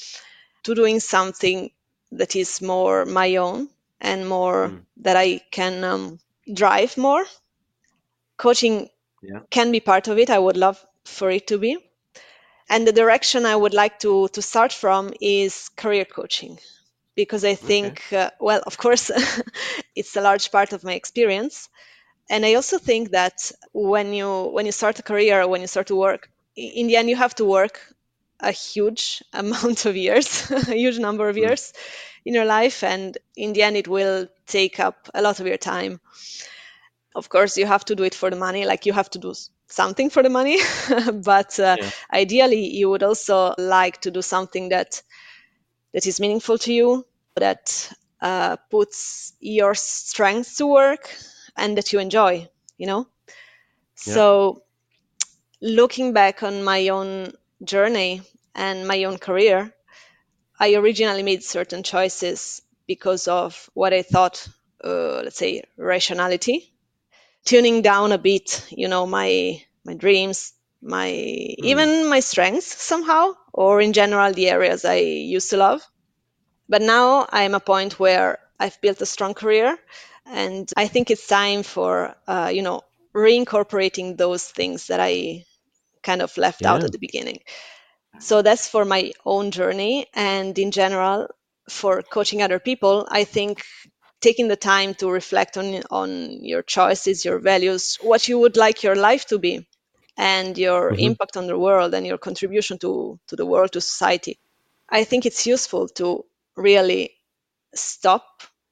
to 0.63 0.75
doing 0.75 0.99
something 0.99 1.71
that 2.11 2.35
is 2.35 2.61
more 2.61 3.05
my 3.05 3.37
own. 3.37 3.69
and 3.99 4.27
more 4.27 4.69
mm. 4.69 4.81
that 4.97 5.17
I 5.17 5.41
can 5.51 5.83
um, 5.83 6.19
drive 6.53 6.97
more. 6.97 7.25
Coaching 8.37 8.89
yeah. 9.21 9.41
can 9.49 9.71
be 9.71 9.79
part 9.79 10.07
of 10.07 10.17
it. 10.19 10.29
I 10.29 10.39
would 10.39 10.57
love 10.57 10.85
for 11.05 11.31
it 11.31 11.47
to 11.47 11.57
be. 11.57 11.77
And 12.69 12.87
the 12.87 12.91
direction 12.91 13.45
I 13.45 13.55
would 13.55 13.73
like 13.73 13.99
to, 13.99 14.27
to 14.29 14.41
start 14.41 14.73
from 14.73 15.13
is 15.21 15.69
career 15.75 16.05
coaching 16.05 16.59
because 17.17 17.43
I 17.43 17.55
think, 17.55 18.03
okay. 18.07 18.17
uh, 18.17 18.29
well, 18.39 18.61
of 18.65 18.77
course, 18.77 19.11
it's 19.95 20.15
a 20.15 20.21
large 20.21 20.51
part 20.51 20.71
of 20.71 20.83
my 20.83 20.93
experience. 20.93 21.67
And 22.29 22.45
I 22.45 22.53
also 22.53 22.77
think 22.77 23.11
that 23.11 23.51
when 23.73 24.13
you 24.13 24.29
when 24.53 24.65
you 24.65 24.71
start 24.71 24.99
a 24.99 25.03
career, 25.03 25.47
when 25.47 25.61
you 25.61 25.67
start 25.67 25.87
to 25.87 25.95
work, 25.95 26.29
in 26.55 26.87
the 26.87 26.95
end, 26.95 27.09
you 27.09 27.15
have 27.15 27.35
to 27.35 27.45
work 27.45 27.79
a 28.39 28.51
huge 28.51 29.23
amount 29.33 29.85
of 29.85 29.97
years, 29.97 30.49
a 30.51 30.75
huge 30.75 30.99
number 30.99 31.27
of 31.27 31.35
hmm. 31.35 31.43
years 31.43 31.73
in 32.23 32.33
your 32.33 32.45
life, 32.45 32.83
and 32.83 33.17
in 33.35 33.53
the 33.53 33.63
end, 33.63 33.75
it 33.75 33.87
will 33.87 34.27
take 34.45 34.79
up 34.79 35.09
a 35.13 35.21
lot 35.21 35.39
of 35.39 35.47
your 35.47 35.57
time. 35.57 35.99
Of 37.15 37.29
course, 37.29 37.57
you 37.57 37.65
have 37.65 37.85
to 37.85 37.95
do 37.95 38.03
it 38.03 38.13
for 38.13 38.29
the 38.29 38.35
money, 38.35 38.65
like 38.65 38.85
you 38.85 38.93
have 38.93 39.09
to 39.11 39.19
do 39.19 39.33
something 39.69 40.11
for 40.11 40.21
the 40.21 40.29
money, 40.29 40.59
but 41.13 41.59
uh, 41.59 41.77
yeah. 41.79 41.89
ideally, 42.13 42.67
you 42.67 42.89
would 42.91 43.01
also 43.01 43.55
like 43.57 44.01
to 44.01 44.11
do 44.11 44.21
something 44.21 44.69
that 44.69 45.01
that 45.93 46.05
is 46.05 46.19
meaningful 46.19 46.57
to 46.59 46.73
you, 46.73 47.05
that 47.35 47.91
uh, 48.21 48.57
puts 48.69 49.33
your 49.39 49.75
strengths 49.75 50.57
to 50.57 50.67
work, 50.67 51.09
and 51.55 51.77
that 51.77 51.93
you 51.93 51.99
enjoy. 51.99 52.49
You 52.77 52.87
know, 52.87 53.07
yeah. 54.05 54.13
so 54.13 54.63
looking 55.61 56.13
back 56.13 56.43
on 56.43 56.63
my 56.63 56.89
own 56.89 57.33
journey 57.63 58.21
and 58.53 58.87
my 58.87 59.03
own 59.05 59.17
career, 59.17 59.73
I 60.59 60.75
originally 60.75 61.23
made 61.23 61.43
certain 61.43 61.83
choices 61.83 62.61
because 62.87 63.27
of 63.27 63.69
what 63.73 63.93
I 63.93 64.01
thought, 64.01 64.47
uh, 64.83 65.21
let's 65.23 65.37
say, 65.37 65.63
rationality, 65.77 66.73
tuning 67.45 67.81
down 67.81 68.11
a 68.11 68.17
bit, 68.17 68.65
you 68.69 68.87
know, 68.87 69.05
my 69.05 69.61
my 69.85 69.93
dreams, 69.93 70.53
my 70.81 71.07
mm. 71.07 71.55
even 71.63 72.09
my 72.09 72.19
strengths 72.19 72.81
somehow, 72.81 73.33
or 73.57 73.81
in 73.81 73.91
general 73.91 74.31
the 74.31 74.49
areas 74.49 74.85
I 74.85 74.97
used 74.97 75.49
to 75.49 75.57
love. 75.57 75.81
But 76.69 76.83
now 76.83 77.27
I'm 77.29 77.55
a 77.55 77.59
point 77.59 77.99
where 77.99 78.37
I've 78.59 78.79
built 78.81 79.01
a 79.01 79.05
strong 79.05 79.33
career, 79.33 79.77
and 80.25 80.71
I 80.77 80.87
think 80.87 81.09
it's 81.09 81.27
time 81.27 81.63
for 81.63 82.15
uh, 82.27 82.51
you 82.53 82.61
know 82.61 82.81
reincorporating 83.15 84.15
those 84.15 84.45
things 84.45 84.87
that 84.87 84.99
I 84.99 85.43
kind 86.03 86.21
of 86.21 86.37
left 86.37 86.61
yeah. 86.61 86.73
out 86.73 86.83
at 86.83 86.91
the 86.91 86.99
beginning. 86.99 87.39
So 88.19 88.41
that's 88.41 88.67
for 88.67 88.85
my 88.85 89.11
own 89.25 89.51
journey. 89.51 90.07
And 90.13 90.57
in 90.57 90.71
general, 90.71 91.27
for 91.69 92.01
coaching 92.03 92.41
other 92.41 92.59
people, 92.59 93.07
I 93.09 93.23
think 93.23 93.63
taking 94.21 94.47
the 94.47 94.55
time 94.55 94.93
to 94.95 95.09
reflect 95.09 95.57
on, 95.57 95.81
on 95.91 96.43
your 96.43 96.63
choices, 96.63 97.25
your 97.25 97.39
values, 97.39 97.97
what 98.01 98.27
you 98.27 98.39
would 98.39 98.57
like 98.57 98.83
your 98.83 98.95
life 98.95 99.25
to 99.27 99.39
be, 99.39 99.67
and 100.17 100.57
your 100.57 100.91
mm-hmm. 100.91 100.99
impact 100.99 101.37
on 101.37 101.47
the 101.47 101.57
world 101.57 101.93
and 101.93 102.05
your 102.05 102.17
contribution 102.17 102.77
to, 102.79 103.19
to 103.27 103.35
the 103.35 103.45
world, 103.45 103.71
to 103.73 103.81
society. 103.81 104.39
I 104.89 105.03
think 105.03 105.25
it's 105.25 105.45
useful 105.45 105.87
to 105.89 106.25
really 106.55 107.11
stop 107.75 108.25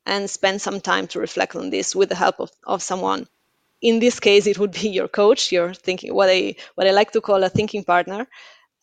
and 0.05 0.29
spend 0.29 0.61
some 0.61 0.81
time 0.81 1.07
to 1.07 1.19
reflect 1.19 1.55
on 1.55 1.69
this 1.69 1.95
with 1.95 2.09
the 2.09 2.15
help 2.15 2.39
of, 2.39 2.51
of 2.65 2.81
someone 2.81 3.27
in 3.81 3.99
this 3.99 4.19
case 4.19 4.47
it 4.47 4.57
would 4.57 4.71
be 4.71 4.89
your 4.89 5.07
coach 5.07 5.51
your 5.51 5.73
thinking 5.73 6.13
what 6.13 6.29
i 6.29 6.55
what 6.75 6.87
i 6.87 6.91
like 6.91 7.11
to 7.11 7.21
call 7.21 7.43
a 7.43 7.49
thinking 7.49 7.83
partner 7.83 8.27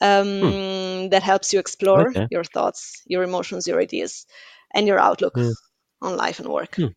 um, 0.01 0.41
hmm. 0.41 1.09
that 1.09 1.23
helps 1.23 1.53
you 1.53 1.61
explore 1.61 2.09
okay. 2.09 2.27
your 2.31 2.45
thoughts 2.45 3.03
your 3.07 3.23
emotions 3.23 3.67
your 3.67 3.81
ideas 3.81 4.27
and 4.75 4.87
your 4.87 4.99
outlook 4.99 5.35
hmm. 5.35 5.51
on 6.01 6.17
life 6.17 6.39
and 6.41 6.49
work 6.49 6.75
hmm. 6.77 6.89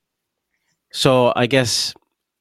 so 0.91 1.31
i 1.35 1.45
guess 1.47 1.93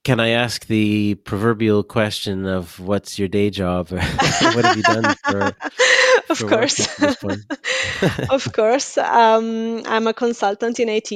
can 0.04 0.20
i 0.20 0.28
ask 0.30 0.66
the 0.66 1.14
proverbial 1.16 1.82
question 1.82 2.46
of 2.46 2.78
what's 2.78 3.18
your 3.18 3.28
day 3.28 3.50
job? 3.50 3.88
What 3.90 4.64
have 4.64 4.76
you 4.76 4.82
done 4.82 5.14
for 5.24 5.40
of 6.30 6.38
for 6.38 6.48
course. 6.48 7.00
of 8.30 8.52
course 8.52 8.98
um, 8.98 9.82
i'm 9.86 10.06
a 10.06 10.14
consultant 10.14 10.78
in 10.78 10.88
it 10.88 11.10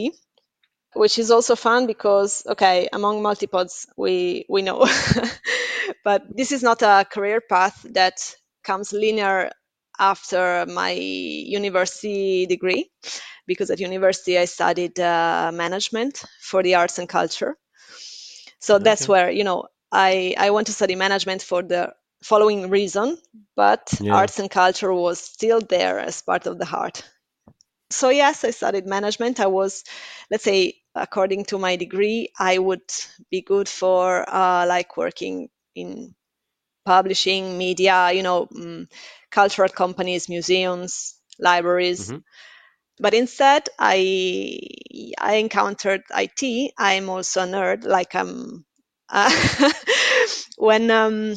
which 0.95 1.19
is 1.19 1.31
also 1.31 1.55
fun 1.55 1.87
because 1.87 2.43
okay 2.49 2.89
among 2.93 3.23
multipods 3.23 3.87
we 3.97 4.45
we 4.49 4.63
know. 4.63 4.87
But 6.05 6.25
this 6.35 6.53
is 6.53 6.63
not 6.63 6.83
a 6.83 7.07
career 7.11 7.41
path 7.41 7.85
that 7.91 8.35
comes 8.63 8.93
linear 8.93 9.51
after 9.99 10.67
my 10.67 10.91
university 10.91 12.47
degree 12.47 12.91
because 13.47 13.71
at 13.71 13.81
university 13.81 14.39
i 14.39 14.45
studied 14.45 14.99
uh, 15.01 15.51
management 15.53 16.23
for 16.41 16.63
the 16.63 16.77
arts 16.77 16.99
and 16.99 17.09
culture 17.09 17.57
so 18.61 18.77
okay. 18.77 18.85
that's 18.85 19.09
where 19.09 19.31
you 19.31 19.45
know 19.45 19.67
i 19.93 20.35
i 20.39 20.51
want 20.51 20.67
to 20.67 20.73
study 20.73 20.95
management 20.95 21.43
for 21.43 21.63
the 21.63 21.93
following 22.23 22.69
reason 22.69 23.17
but 23.57 23.93
yeah. 24.01 24.15
arts 24.15 24.39
and 24.39 24.51
culture 24.51 24.93
was 24.93 25.19
still 25.21 25.61
there 25.61 25.99
as 25.99 26.23
part 26.23 26.47
of 26.47 26.59
the 26.59 26.65
heart 26.65 27.03
so 27.91 28.09
yes 28.09 28.45
i 28.45 28.51
studied 28.51 28.87
management 28.87 29.41
i 29.41 29.47
was 29.47 29.85
let's 30.31 30.45
say 30.45 30.75
according 30.95 31.45
to 31.45 31.59
my 31.59 31.77
degree 31.77 32.29
i 32.39 32.59
would 32.59 32.83
be 33.31 33.41
good 33.41 33.69
for 33.69 34.25
uh, 34.29 34.67
like 34.67 34.97
working 34.97 35.49
in 35.75 36.15
publishing 36.85 37.57
media 37.57 38.11
you 38.13 38.23
know 38.23 38.49
um, 38.57 38.89
cultural 39.31 39.69
companies 39.69 40.29
museums 40.29 41.15
libraries 41.39 42.09
mm-hmm. 42.09 42.19
But 43.01 43.15
instead 43.15 43.69
i 43.79 44.59
i 45.19 45.35
encountered 45.35 46.03
it 46.17 46.73
i'm 46.79 47.09
also 47.09 47.43
a 47.43 47.47
nerd 47.47 47.85
like 47.85 48.15
i'm 48.15 48.65
uh, 49.11 49.31
when 50.59 50.91
um, 50.91 51.35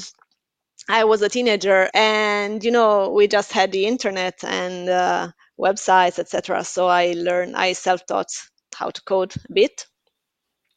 I 0.90 1.06
was 1.06 1.22
a 1.22 1.30
teenager, 1.30 1.90
and 1.94 2.64
you 2.64 2.72
know, 2.72 3.10
we 3.10 3.28
just 3.28 3.52
had 3.52 3.72
the 3.72 3.86
internet 3.86 4.44
and 4.44 4.90
uh, 4.90 5.32
websites, 5.60 6.20
etc. 6.20 6.64
So 6.64 6.88
I 6.88 7.14
learned, 7.16 7.56
I 7.56 7.74
self-taught 7.74 8.28
how 8.76 8.90
to 8.90 9.02
code 9.04 9.34
a 9.50 9.54
bit. 9.54 9.86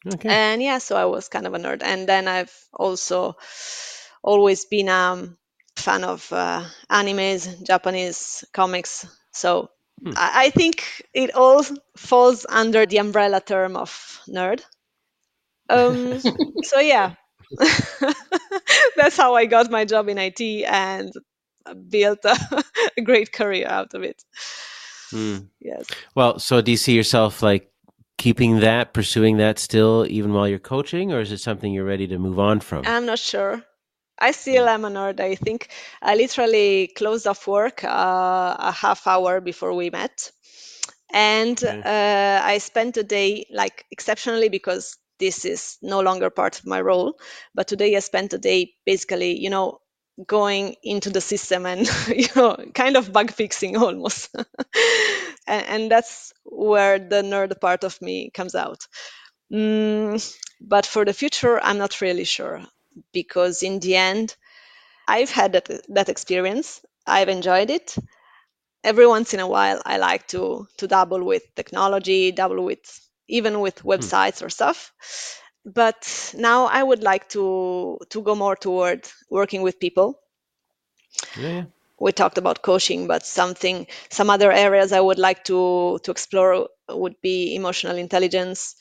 Okay. 0.07 0.29
And 0.29 0.61
yeah, 0.61 0.77
so 0.77 0.95
I 0.95 1.05
was 1.05 1.27
kind 1.27 1.47
of 1.47 1.53
a 1.53 1.57
nerd. 1.57 1.81
And 1.83 2.07
then 2.07 2.27
I've 2.27 2.53
also 2.71 3.35
always 4.23 4.65
been 4.65 4.89
a 4.89 5.27
fan 5.75 6.03
of 6.03 6.31
uh, 6.31 6.63
animes, 6.89 7.65
Japanese 7.65 8.45
comics. 8.53 9.07
So 9.33 9.69
hmm. 10.01 10.13
I, 10.15 10.49
think 10.51 11.03
it 11.13 11.33
all 11.35 11.63
falls 11.97 12.45
under 12.49 12.85
the 12.85 12.97
umbrella 12.97 13.41
term 13.41 13.75
of 13.75 14.21
nerd. 14.29 14.61
Um, 15.69 16.19
so 16.63 16.79
yeah, 16.79 17.15
that's 18.95 19.17
how 19.17 19.35
I 19.35 19.45
got 19.45 19.71
my 19.71 19.85
job 19.85 20.09
in 20.09 20.17
IT 20.17 20.41
and 20.41 21.11
built 21.89 22.19
a, 22.25 22.63
a 22.97 23.01
great 23.01 23.31
career 23.31 23.67
out 23.67 23.93
of 23.93 24.03
it. 24.03 24.23
Mm. 25.11 25.49
Yes. 25.61 25.87
Well, 26.15 26.39
so 26.39 26.61
do 26.61 26.71
you 26.71 26.77
see 26.77 26.95
yourself 26.95 27.41
like 27.41 27.71
keeping 28.17 28.59
that, 28.59 28.93
pursuing 28.93 29.37
that 29.37 29.59
still, 29.59 30.05
even 30.09 30.33
while 30.33 30.47
you're 30.47 30.59
coaching, 30.59 31.11
or 31.11 31.19
is 31.19 31.31
it 31.31 31.39
something 31.39 31.71
you're 31.71 31.85
ready 31.85 32.07
to 32.07 32.17
move 32.17 32.39
on 32.39 32.59
from? 32.59 32.83
I'm 32.85 33.05
not 33.05 33.19
sure. 33.19 33.63
I 34.17 34.31
still 34.31 34.67
am 34.67 34.85
a 34.85 34.89
nerd. 34.89 35.19
I 35.19 35.35
think 35.35 35.69
I 36.01 36.15
literally 36.15 36.87
closed 36.87 37.27
off 37.27 37.47
work 37.47 37.83
uh, 37.83 38.55
a 38.59 38.71
half 38.71 39.07
hour 39.07 39.41
before 39.41 39.73
we 39.73 39.89
met. 39.89 40.31
And 41.13 41.61
uh, 41.63 42.41
I 42.43 42.57
spent 42.57 42.97
a 42.97 43.03
day, 43.03 43.45
like 43.51 43.85
exceptionally, 43.91 44.49
because 44.49 44.97
this 45.19 45.45
is 45.45 45.77
no 45.81 46.01
longer 46.01 46.29
part 46.29 46.59
of 46.59 46.65
my 46.65 46.81
role. 46.81 47.17
But 47.53 47.67
today 47.67 47.95
I 47.95 47.99
spent 47.99 48.33
a 48.33 48.37
day 48.37 48.73
basically, 48.85 49.39
you 49.39 49.49
know, 49.49 49.79
going 50.27 50.75
into 50.81 51.09
the 51.09 51.21
system 51.21 51.65
and 51.65 51.89
you 52.07 52.27
know 52.35 52.55
kind 52.73 52.95
of 52.95 53.11
bug 53.11 53.31
fixing 53.31 53.75
almost 53.85 54.29
and, 55.47 55.65
and, 55.67 55.91
that's 55.91 56.31
where 56.43 56.99
the 56.99 57.21
nerd 57.21 57.59
part 57.59 57.83
of 57.83 58.01
me 58.01 58.29
comes 58.33 58.55
out 58.55 58.87
mm, 59.51 60.37
but 60.61 60.85
for 60.85 61.03
the 61.03 61.13
future 61.13 61.59
i'm 61.61 61.77
not 61.77 61.99
really 61.99 62.23
sure 62.23 62.61
because 63.13 63.63
in 63.63 63.79
the 63.79 63.95
end 63.95 64.35
i've 65.07 65.29
had 65.29 65.53
that, 65.53 65.69
that 65.89 66.09
experience 66.09 66.81
i've 67.07 67.29
enjoyed 67.29 67.69
it 67.69 67.95
every 68.83 69.07
once 69.07 69.33
in 69.33 69.39
a 69.39 69.47
while 69.47 69.81
i 69.85 69.97
like 69.97 70.27
to 70.27 70.67
to 70.77 70.87
dabble 70.87 71.23
with 71.23 71.43
technology 71.55 72.31
dabble 72.31 72.63
with 72.63 72.99
even 73.27 73.59
with 73.59 73.79
hmm. 73.79 73.89
websites 73.89 74.43
or 74.43 74.49
stuff 74.49 74.91
but 75.65 76.33
now 76.37 76.65
I 76.65 76.83
would 76.83 77.01
like 77.01 77.27
to 77.29 77.97
to 78.09 78.21
go 78.21 78.35
more 78.35 78.55
toward 78.55 79.09
working 79.29 79.63
with 79.63 79.79
people. 79.79 80.19
Yeah. 81.35 81.65
We 81.99 82.11
talked 82.11 82.37
about 82.37 82.61
coaching, 82.61 83.07
but 83.07 83.25
something 83.25 83.87
some 84.09 84.29
other 84.29 84.51
areas 84.51 84.91
I 84.91 85.01
would 85.01 85.17
like 85.17 85.43
to 85.45 85.99
to 86.03 86.11
explore 86.11 86.69
would 86.89 87.15
be 87.21 87.55
emotional 87.55 87.97
intelligence, 87.97 88.75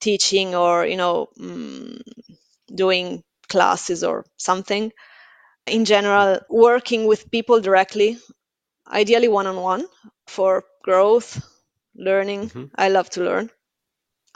teaching, 0.00 0.54
or 0.54 0.86
you 0.86 0.96
know, 0.96 1.28
mm, 1.38 2.00
doing 2.74 3.22
classes 3.48 4.04
or 4.04 4.24
something. 4.36 4.92
In 5.66 5.84
general, 5.84 6.40
working 6.50 7.06
with 7.06 7.30
people 7.30 7.60
directly, 7.60 8.18
ideally 8.90 9.28
one 9.28 9.46
on 9.46 9.56
one 9.56 9.86
for 10.26 10.64
growth, 10.82 11.42
learning. 11.96 12.48
Mm-hmm. 12.50 12.64
I 12.76 12.88
love 12.88 13.08
to 13.10 13.24
learn 13.24 13.50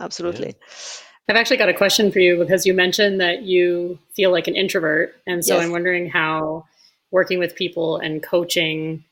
absolutely. 0.01 0.49
Yeah. 0.49 0.67
I've 1.29 1.37
actually 1.37 1.59
got 1.59 1.69
a 1.69 1.75
question 1.75 2.11
for 2.11 2.21
you 2.21 2.39
because 2.39 2.65
you 2.65 2.73
mentioned 2.73 3.21
that 3.21 3.43
you 3.43 3.99
feel 4.15 4.33
like 4.33 4.49
an 4.49 4.57
introvert. 4.57 5.15
And 5.27 5.45
so 5.45 5.57
yes. 5.57 5.65
I'm 5.65 5.73
wondering 5.73 6.09
how 6.09 6.65
working 7.11 7.39
with 7.39 7.55
people 7.55 7.99
and 7.99 8.23
coaching 8.23 9.05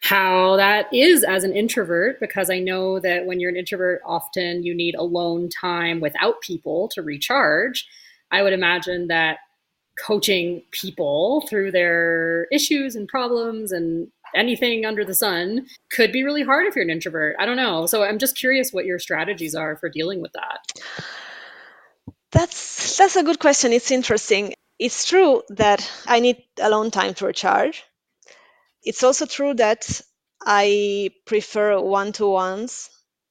how 0.00 0.56
that 0.56 0.92
is 0.92 1.24
as 1.24 1.44
an 1.44 1.56
introvert 1.56 2.20
because 2.20 2.50
I 2.50 2.58
know 2.58 3.00
that 3.00 3.24
when 3.24 3.40
you're 3.40 3.48
an 3.48 3.56
introvert, 3.56 4.02
often 4.04 4.62
you 4.62 4.74
need 4.74 4.94
alone 4.94 5.48
time 5.48 6.00
without 6.00 6.42
people 6.42 6.88
to 6.88 7.00
recharge. 7.00 7.86
I 8.30 8.42
would 8.42 8.52
imagine 8.52 9.08
that 9.08 9.38
coaching 9.98 10.62
people 10.72 11.46
through 11.48 11.70
their 11.70 12.46
issues 12.52 12.96
and 12.96 13.06
problems 13.06 13.70
and 13.70 14.08
anything 14.34 14.84
under 14.84 15.04
the 15.04 15.14
sun 15.14 15.66
could 15.90 16.10
be 16.10 16.24
really 16.24 16.42
hard 16.42 16.66
if 16.66 16.74
you're 16.74 16.84
an 16.84 16.90
introvert. 16.90 17.36
I 17.38 17.46
don't 17.46 17.56
know. 17.56 17.86
So 17.86 18.02
I'm 18.02 18.18
just 18.18 18.36
curious 18.36 18.72
what 18.72 18.84
your 18.84 18.98
strategies 18.98 19.54
are 19.54 19.76
for 19.76 19.88
dealing 19.88 20.20
with 20.20 20.32
that. 20.32 21.04
That's 22.32 22.96
that's 22.96 23.14
a 23.14 23.22
good 23.22 23.38
question. 23.38 23.72
It's 23.72 23.92
interesting. 23.92 24.54
It's 24.78 25.06
true 25.06 25.42
that 25.50 25.88
I 26.06 26.18
need 26.18 26.42
alone 26.60 26.90
time 26.90 27.14
to 27.14 27.26
recharge. 27.26 27.84
It's 28.82 29.04
also 29.04 29.24
true 29.26 29.54
that 29.54 30.00
I 30.44 31.10
prefer 31.26 31.80
one-to-ones 31.80 32.90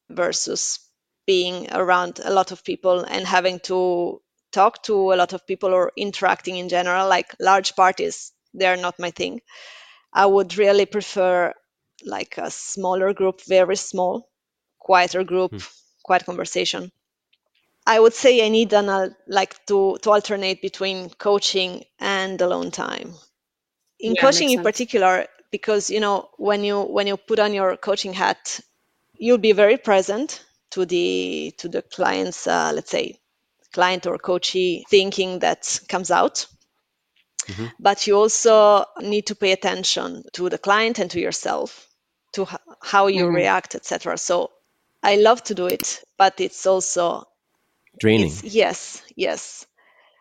versus 0.09 0.79
being 1.27 1.67
around 1.73 2.21
a 2.23 2.31
lot 2.31 2.51
of 2.51 2.63
people 2.63 3.01
and 3.01 3.27
having 3.27 3.59
to 3.65 4.21
talk 4.53 4.81
to 4.83 5.13
a 5.13 5.17
lot 5.22 5.33
of 5.33 5.45
people 5.48 5.74
or 5.74 5.91
interacting 5.98 6.57
in 6.57 6.69
general 6.69 7.07
like 7.07 7.36
large 7.39 7.75
parties 7.75 8.31
they're 8.53 8.77
not 8.77 9.00
my 9.00 9.12
thing 9.12 9.41
i 10.13 10.25
would 10.25 10.57
really 10.57 10.86
prefer 10.86 11.53
like 12.05 12.38
a 12.38 12.50
smaller 12.51 13.13
group 13.13 13.41
very 13.48 13.75
small 13.75 14.29
quieter 14.79 15.24
group 15.24 15.51
hmm. 15.51 15.57
quiet 16.03 16.25
conversation 16.25 16.91
I 17.86 18.00
would 18.00 18.13
say 18.13 18.45
I 18.45 18.50
need 18.50 18.72
an 18.74 18.89
uh, 18.89 19.10
like 19.27 19.65
to 19.65 19.98
to 20.01 20.12
alternate 20.12 20.62
between 20.62 21.10
coaching 21.10 21.83
and 22.00 22.39
alone 22.39 22.72
time. 22.72 23.13
In 24.00 24.13
yeah, 24.15 24.22
coaching 24.22 24.51
in 24.51 24.63
particular, 24.63 25.27
because 25.51 25.89
you 25.89 26.00
know 26.00 26.29
when 26.38 26.63
you 26.63 26.81
when 26.81 27.07
you 27.07 27.17
put 27.17 27.39
on 27.39 27.53
your 27.53 27.75
coaching 27.75 28.13
hat, 28.13 28.60
you'll 29.17 29.38
be 29.38 29.51
very 29.51 29.77
present 29.77 30.43
to 30.72 30.86
the 30.86 31.53
to 31.57 31.67
the 31.67 31.81
client's 31.81 32.48
uh, 32.48 32.72
let's 32.74 32.89
say 32.89 33.19
client 33.73 34.05
or 34.07 34.17
coachee 34.17 34.85
thinking 34.89 35.39
that 35.39 35.79
comes 35.89 36.11
out. 36.11 36.45
Mm-hmm. 37.47 37.65
But 37.79 38.07
you 38.07 38.15
also 38.15 38.85
need 39.01 39.27
to 39.27 39.35
pay 39.35 39.51
attention 39.51 40.23
to 40.33 40.49
the 40.49 40.57
client 40.57 40.99
and 40.99 41.11
to 41.11 41.19
yourself, 41.19 41.87
to 42.33 42.43
h- 42.43 42.57
how 42.81 43.07
you 43.07 43.25
mm-hmm. 43.25 43.35
react, 43.35 43.75
etc. 43.75 44.17
So 44.17 44.51
I 45.01 45.17
love 45.17 45.43
to 45.43 45.55
do 45.55 45.67
it, 45.67 46.01
but 46.17 46.39
it's 46.39 46.65
also 46.65 47.25
draining. 47.99 48.27
It's, 48.27 48.43
yes, 48.43 49.03
yes. 49.15 49.65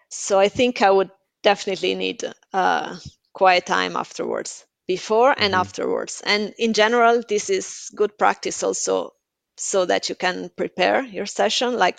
So 0.09 0.41
I 0.41 0.49
think 0.49 0.83
I 0.83 0.91
would 0.91 1.11
definitely 1.43 1.95
need 1.95 2.25
uh, 2.53 2.97
quiet 3.33 3.67
time 3.67 3.97
afterwards, 3.97 4.65
before 4.89 5.31
and 5.31 5.53
mm-hmm. 5.53 5.61
afterwards. 5.61 6.23
And 6.25 6.55
in 6.59 6.73
general, 6.73 7.23
this 7.29 7.51
is 7.51 7.91
good 7.95 8.19
practice 8.19 8.63
also 8.65 9.13
so 9.57 9.85
that 9.85 10.09
you 10.09 10.15
can 10.15 10.51
prepare 10.57 11.03
your 11.03 11.27
session, 11.27 11.77
like 11.77 11.99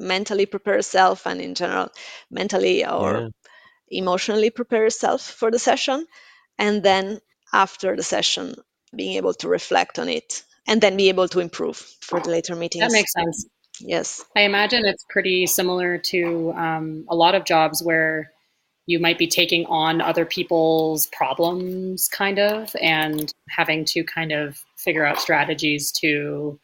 mentally 0.00 0.46
prepare 0.46 0.76
yourself 0.76 1.26
and 1.26 1.40
in 1.40 1.54
general, 1.54 1.88
mentally 2.30 2.84
or 2.84 3.20
yeah. 3.20 3.28
emotionally 4.00 4.50
prepare 4.50 4.84
yourself 4.84 5.22
for 5.22 5.50
the 5.50 5.58
session. 5.58 6.06
And 6.58 6.82
then 6.82 7.20
after 7.52 7.94
the 7.94 8.02
session, 8.02 8.54
being 8.94 9.16
able 9.16 9.34
to 9.34 9.48
reflect 9.48 9.98
on 9.98 10.08
it 10.08 10.42
and 10.66 10.80
then 10.80 10.96
be 10.96 11.08
able 11.08 11.28
to 11.28 11.40
improve 11.40 11.76
for 12.00 12.20
the 12.20 12.30
later 12.30 12.56
meetings. 12.56 12.84
That 12.84 12.92
makes 12.92 13.12
sense. 13.12 13.46
Yes. 13.80 14.24
I 14.36 14.42
imagine 14.42 14.84
it's 14.84 15.04
pretty 15.08 15.46
similar 15.46 15.98
to 15.98 16.52
um, 16.52 17.04
a 17.08 17.14
lot 17.14 17.34
of 17.34 17.44
jobs 17.44 17.82
where 17.82 18.30
you 18.86 18.98
might 18.98 19.18
be 19.18 19.26
taking 19.26 19.66
on 19.66 20.00
other 20.00 20.24
people's 20.24 21.06
problems, 21.06 22.08
kind 22.08 22.38
of, 22.38 22.74
and 22.80 23.32
having 23.48 23.84
to 23.86 24.04
kind 24.04 24.32
of 24.32 24.62
figure 24.76 25.04
out 25.04 25.20
strategies 25.20 25.92
to 26.00 26.58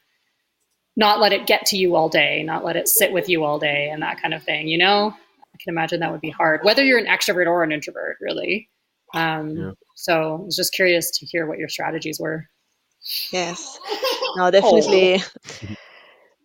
not 0.96 1.20
let 1.20 1.32
it 1.32 1.46
get 1.46 1.66
to 1.66 1.76
you 1.76 1.94
all 1.94 2.08
day, 2.08 2.42
not 2.42 2.64
let 2.64 2.76
it 2.76 2.88
sit 2.88 3.12
with 3.12 3.28
you 3.28 3.44
all 3.44 3.58
day, 3.58 3.90
and 3.90 4.02
that 4.02 4.20
kind 4.20 4.34
of 4.34 4.42
thing. 4.42 4.68
You 4.68 4.78
know, 4.78 5.14
I 5.14 5.56
can 5.62 5.72
imagine 5.72 6.00
that 6.00 6.12
would 6.12 6.20
be 6.20 6.30
hard, 6.30 6.60
whether 6.62 6.84
you're 6.84 6.98
an 6.98 7.06
extrovert 7.06 7.46
or 7.46 7.62
an 7.62 7.72
introvert, 7.72 8.16
really. 8.20 8.68
Um, 9.14 9.56
yeah. 9.56 9.70
So 9.94 10.34
I 10.34 10.44
was 10.44 10.56
just 10.56 10.72
curious 10.72 11.10
to 11.18 11.26
hear 11.26 11.46
what 11.46 11.58
your 11.58 11.68
strategies 11.68 12.18
were. 12.18 12.46
Yes. 13.30 13.78
No, 14.36 14.50
definitely. 14.50 15.22
Oh. 15.22 15.74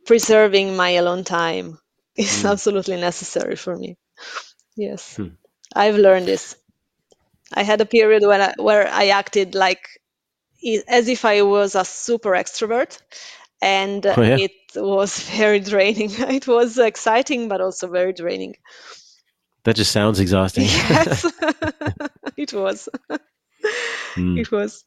preserving 0.06 0.76
my 0.76 0.90
alone 0.92 1.24
time 1.24 1.80
is 2.16 2.44
mm. 2.44 2.52
absolutely 2.52 2.98
necessary 2.98 3.56
for 3.56 3.76
me. 3.76 3.98
Yes, 4.76 5.16
hmm. 5.16 5.30
I've 5.76 5.96
learned 5.96 6.28
this. 6.28 6.56
I 7.54 7.64
had 7.64 7.82
a 7.82 7.86
period 7.86 8.24
when 8.26 8.42
I, 8.42 8.54
where 8.58 8.88
I 8.88 9.08
acted 9.08 9.56
like 9.56 9.88
as 10.88 11.08
if 11.08 11.26
I 11.26 11.42
was 11.42 11.76
a 11.76 11.86
super 11.86 12.32
extrovert, 12.32 13.00
and 13.62 14.06
oh, 14.06 14.22
yeah? 14.22 14.38
it 14.38 14.52
was 14.76 15.20
very 15.30 15.60
draining. 15.60 16.12
It 16.20 16.48
was 16.48 16.78
exciting, 16.78 17.48
but 17.48 17.62
also 17.62 17.88
very 17.88 18.14
draining. 18.14 18.56
That 19.64 19.76
just 19.76 19.92
sounds 19.92 20.20
exhausting. 20.20 20.64
Yes, 20.68 21.26
it 22.36 22.54
was. 22.54 22.90
Mm. 24.16 24.40
It 24.40 24.52
was. 24.52 24.84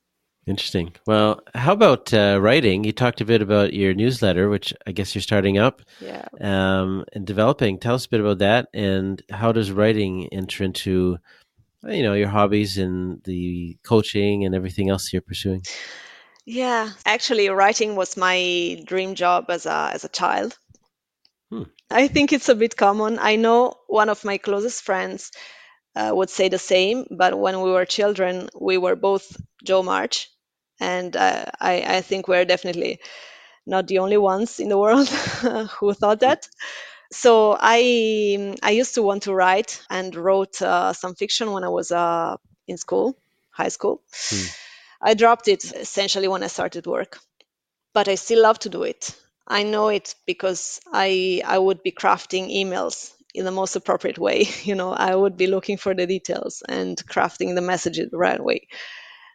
Interesting. 0.46 0.92
Well, 1.06 1.40
how 1.54 1.72
about 1.72 2.12
uh, 2.12 2.38
writing? 2.40 2.84
You 2.84 2.92
talked 2.92 3.22
a 3.22 3.24
bit 3.24 3.40
about 3.40 3.72
your 3.72 3.94
newsletter, 3.94 4.50
which 4.50 4.74
I 4.86 4.92
guess 4.92 5.14
you're 5.14 5.22
starting 5.22 5.56
up 5.56 5.80
yeah. 6.00 6.26
um, 6.40 7.04
and 7.14 7.26
developing. 7.26 7.78
Tell 7.78 7.94
us 7.94 8.04
a 8.04 8.10
bit 8.10 8.20
about 8.20 8.38
that, 8.38 8.68
and 8.74 9.22
how 9.30 9.52
does 9.52 9.72
writing 9.72 10.28
enter 10.32 10.64
into, 10.64 11.16
you 11.84 12.02
know, 12.02 12.12
your 12.12 12.28
hobbies 12.28 12.76
and 12.76 13.22
the 13.24 13.78
coaching 13.84 14.44
and 14.44 14.54
everything 14.54 14.90
else 14.90 15.12
you're 15.14 15.22
pursuing? 15.22 15.62
Yeah, 16.46 16.90
actually, 17.06 17.48
writing 17.48 17.96
was 17.96 18.16
my 18.16 18.82
dream 18.84 19.14
job 19.14 19.46
as 19.50 19.66
a 19.66 19.90
as 19.94 20.04
a 20.04 20.08
child. 20.08 20.56
Hmm. 21.50 21.64
I 21.90 22.08
think 22.08 22.32
it's 22.32 22.48
a 22.48 22.54
bit 22.54 22.76
common. 22.76 23.18
I 23.20 23.36
know 23.36 23.74
one 23.88 24.08
of 24.10 24.24
my 24.24 24.38
closest 24.38 24.82
friends 24.82 25.32
uh, 25.96 26.12
would 26.14 26.30
say 26.30 26.48
the 26.48 26.58
same, 26.58 27.06
but 27.10 27.38
when 27.38 27.60
we 27.62 27.70
were 27.72 27.86
children, 27.86 28.48
we 28.60 28.78
were 28.78 28.96
both 28.96 29.36
Jo 29.64 29.82
March 29.82 30.30
and 30.80 31.16
uh, 31.16 31.46
I, 31.60 31.96
I 31.98 32.00
think 32.02 32.28
we're 32.28 32.44
definitely 32.46 33.00
not 33.66 33.86
the 33.88 33.98
only 34.00 34.18
ones 34.18 34.60
in 34.60 34.68
the 34.70 34.78
world 34.78 35.08
who 35.80 35.94
thought 35.94 36.20
that. 36.20 36.48
So 37.12 37.56
I 37.60 38.56
I 38.62 38.70
used 38.72 38.94
to 38.96 39.02
want 39.02 39.24
to 39.24 39.34
write 39.34 39.82
and 39.90 40.14
wrote 40.16 40.60
uh, 40.62 40.92
some 40.94 41.14
fiction 41.14 41.52
when 41.52 41.64
I 41.64 41.68
was 41.70 41.92
uh, 41.92 42.36
in 42.68 42.78
school, 42.78 43.16
high 43.52 43.70
school. 43.70 44.02
Hmm. 44.30 44.46
I 45.00 45.14
dropped 45.14 45.48
it 45.48 45.64
essentially 45.64 46.28
when 46.28 46.42
I 46.42 46.48
started 46.48 46.86
work, 46.86 47.18
but 47.92 48.08
I 48.08 48.14
still 48.16 48.42
love 48.42 48.58
to 48.60 48.68
do 48.68 48.82
it. 48.82 49.14
I 49.46 49.62
know 49.62 49.88
it 49.88 50.14
because 50.26 50.80
I 50.92 51.42
I 51.44 51.58
would 51.58 51.82
be 51.82 51.92
crafting 51.92 52.50
emails 52.50 53.12
in 53.34 53.44
the 53.44 53.50
most 53.50 53.76
appropriate 53.76 54.18
way. 54.18 54.48
You 54.64 54.74
know, 54.74 54.92
I 54.92 55.14
would 55.14 55.36
be 55.36 55.46
looking 55.46 55.76
for 55.76 55.94
the 55.94 56.06
details 56.06 56.62
and 56.68 56.96
crafting 57.06 57.54
the 57.54 57.60
message 57.60 57.98
the 57.98 58.16
right 58.16 58.42
way. 58.42 58.68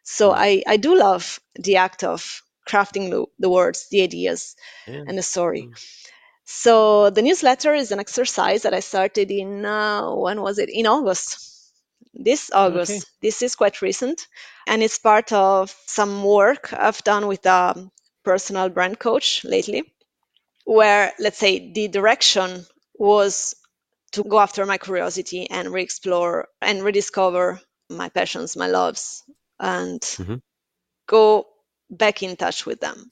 So 0.03 0.31
I, 0.31 0.63
I 0.65 0.77
do 0.77 0.97
love 0.97 1.39
the 1.55 1.75
act 1.75 2.03
of 2.03 2.41
crafting 2.67 3.09
the, 3.11 3.25
the 3.37 3.49
words, 3.49 3.87
the 3.91 4.01
ideas, 4.01 4.55
yeah. 4.87 5.03
and 5.07 5.17
the 5.17 5.21
story. 5.21 5.63
Mm. 5.63 5.85
So 6.45 7.09
the 7.11 7.21
newsletter 7.21 7.75
is 7.75 7.91
an 7.91 7.99
exercise 7.99 8.63
that 8.63 8.73
I 8.73 8.79
started 8.79 9.29
in, 9.29 9.65
uh, 9.65 10.09
when 10.15 10.41
was 10.41 10.57
it? 10.57 10.69
In 10.71 10.87
August. 10.87 11.58
This 12.13 12.51
August. 12.53 12.91
Okay. 12.91 13.01
This 13.21 13.41
is 13.41 13.55
quite 13.55 13.81
recent. 13.81 14.27
And 14.67 14.83
it's 14.83 14.99
part 14.99 15.31
of 15.31 15.75
some 15.85 16.23
work 16.23 16.73
I've 16.73 17.03
done 17.03 17.27
with 17.27 17.45
a 17.45 17.89
personal 18.23 18.69
brand 18.69 18.99
coach 18.99 19.43
lately, 19.43 19.83
where, 20.65 21.13
let's 21.19 21.37
say, 21.37 21.71
the 21.71 21.87
direction 21.87 22.65
was 22.97 23.55
to 24.11 24.23
go 24.23 24.39
after 24.39 24.65
my 24.65 24.77
curiosity 24.77 25.49
and 25.49 25.69
re 25.69 25.83
explore 25.83 26.47
and 26.61 26.83
rediscover 26.83 27.59
my 27.89 28.09
passions, 28.09 28.57
my 28.57 28.67
loves, 28.67 29.23
and 29.59 30.01
mm-hmm. 30.01 30.35
go 31.07 31.45
back 31.89 32.21
in 32.23 32.35
touch 32.35 32.65
with 32.65 32.79
them. 32.79 33.11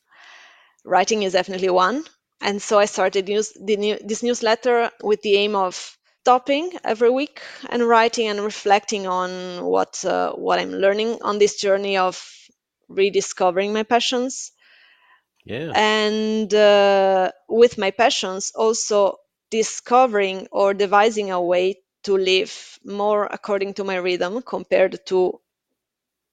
Writing 0.84 1.24
is 1.24 1.34
definitely 1.34 1.70
one. 1.70 2.04
And 2.42 2.62
so 2.62 2.78
I 2.78 2.86
started 2.86 3.28
news, 3.28 3.54
new, 3.60 3.98
this 4.04 4.22
newsletter 4.22 4.92
with 5.02 5.22
the 5.22 5.36
aim 5.36 5.56
of 5.56 5.98
stopping 6.28 6.74
every 6.84 7.10
week 7.10 7.42
and 7.70 7.88
writing 7.88 8.28
and 8.28 8.42
reflecting 8.44 9.08
on 9.08 9.64
what 9.64 10.04
uh, 10.04 10.34
what 10.34 10.60
I'm 10.60 10.74
learning 10.74 11.20
on 11.22 11.40
this 11.40 11.56
journey 11.56 11.96
of 11.96 12.22
rediscovering 12.90 13.72
my 13.72 13.84
passions. 13.84 14.52
Yeah. 15.46 15.72
And 15.74 16.54
uh, 16.54 17.32
with 17.48 17.78
my 17.78 17.92
passions, 17.92 18.52
also 18.54 19.20
discovering 19.52 20.50
or 20.52 20.74
devising 20.74 21.32
a 21.32 21.42
way 21.42 21.76
to 22.04 22.18
live 22.18 22.78
more 22.84 23.26
according 23.32 23.76
to 23.76 23.86
my 23.86 23.96
rhythm 23.96 24.42
compared 24.42 25.00
to 25.06 25.40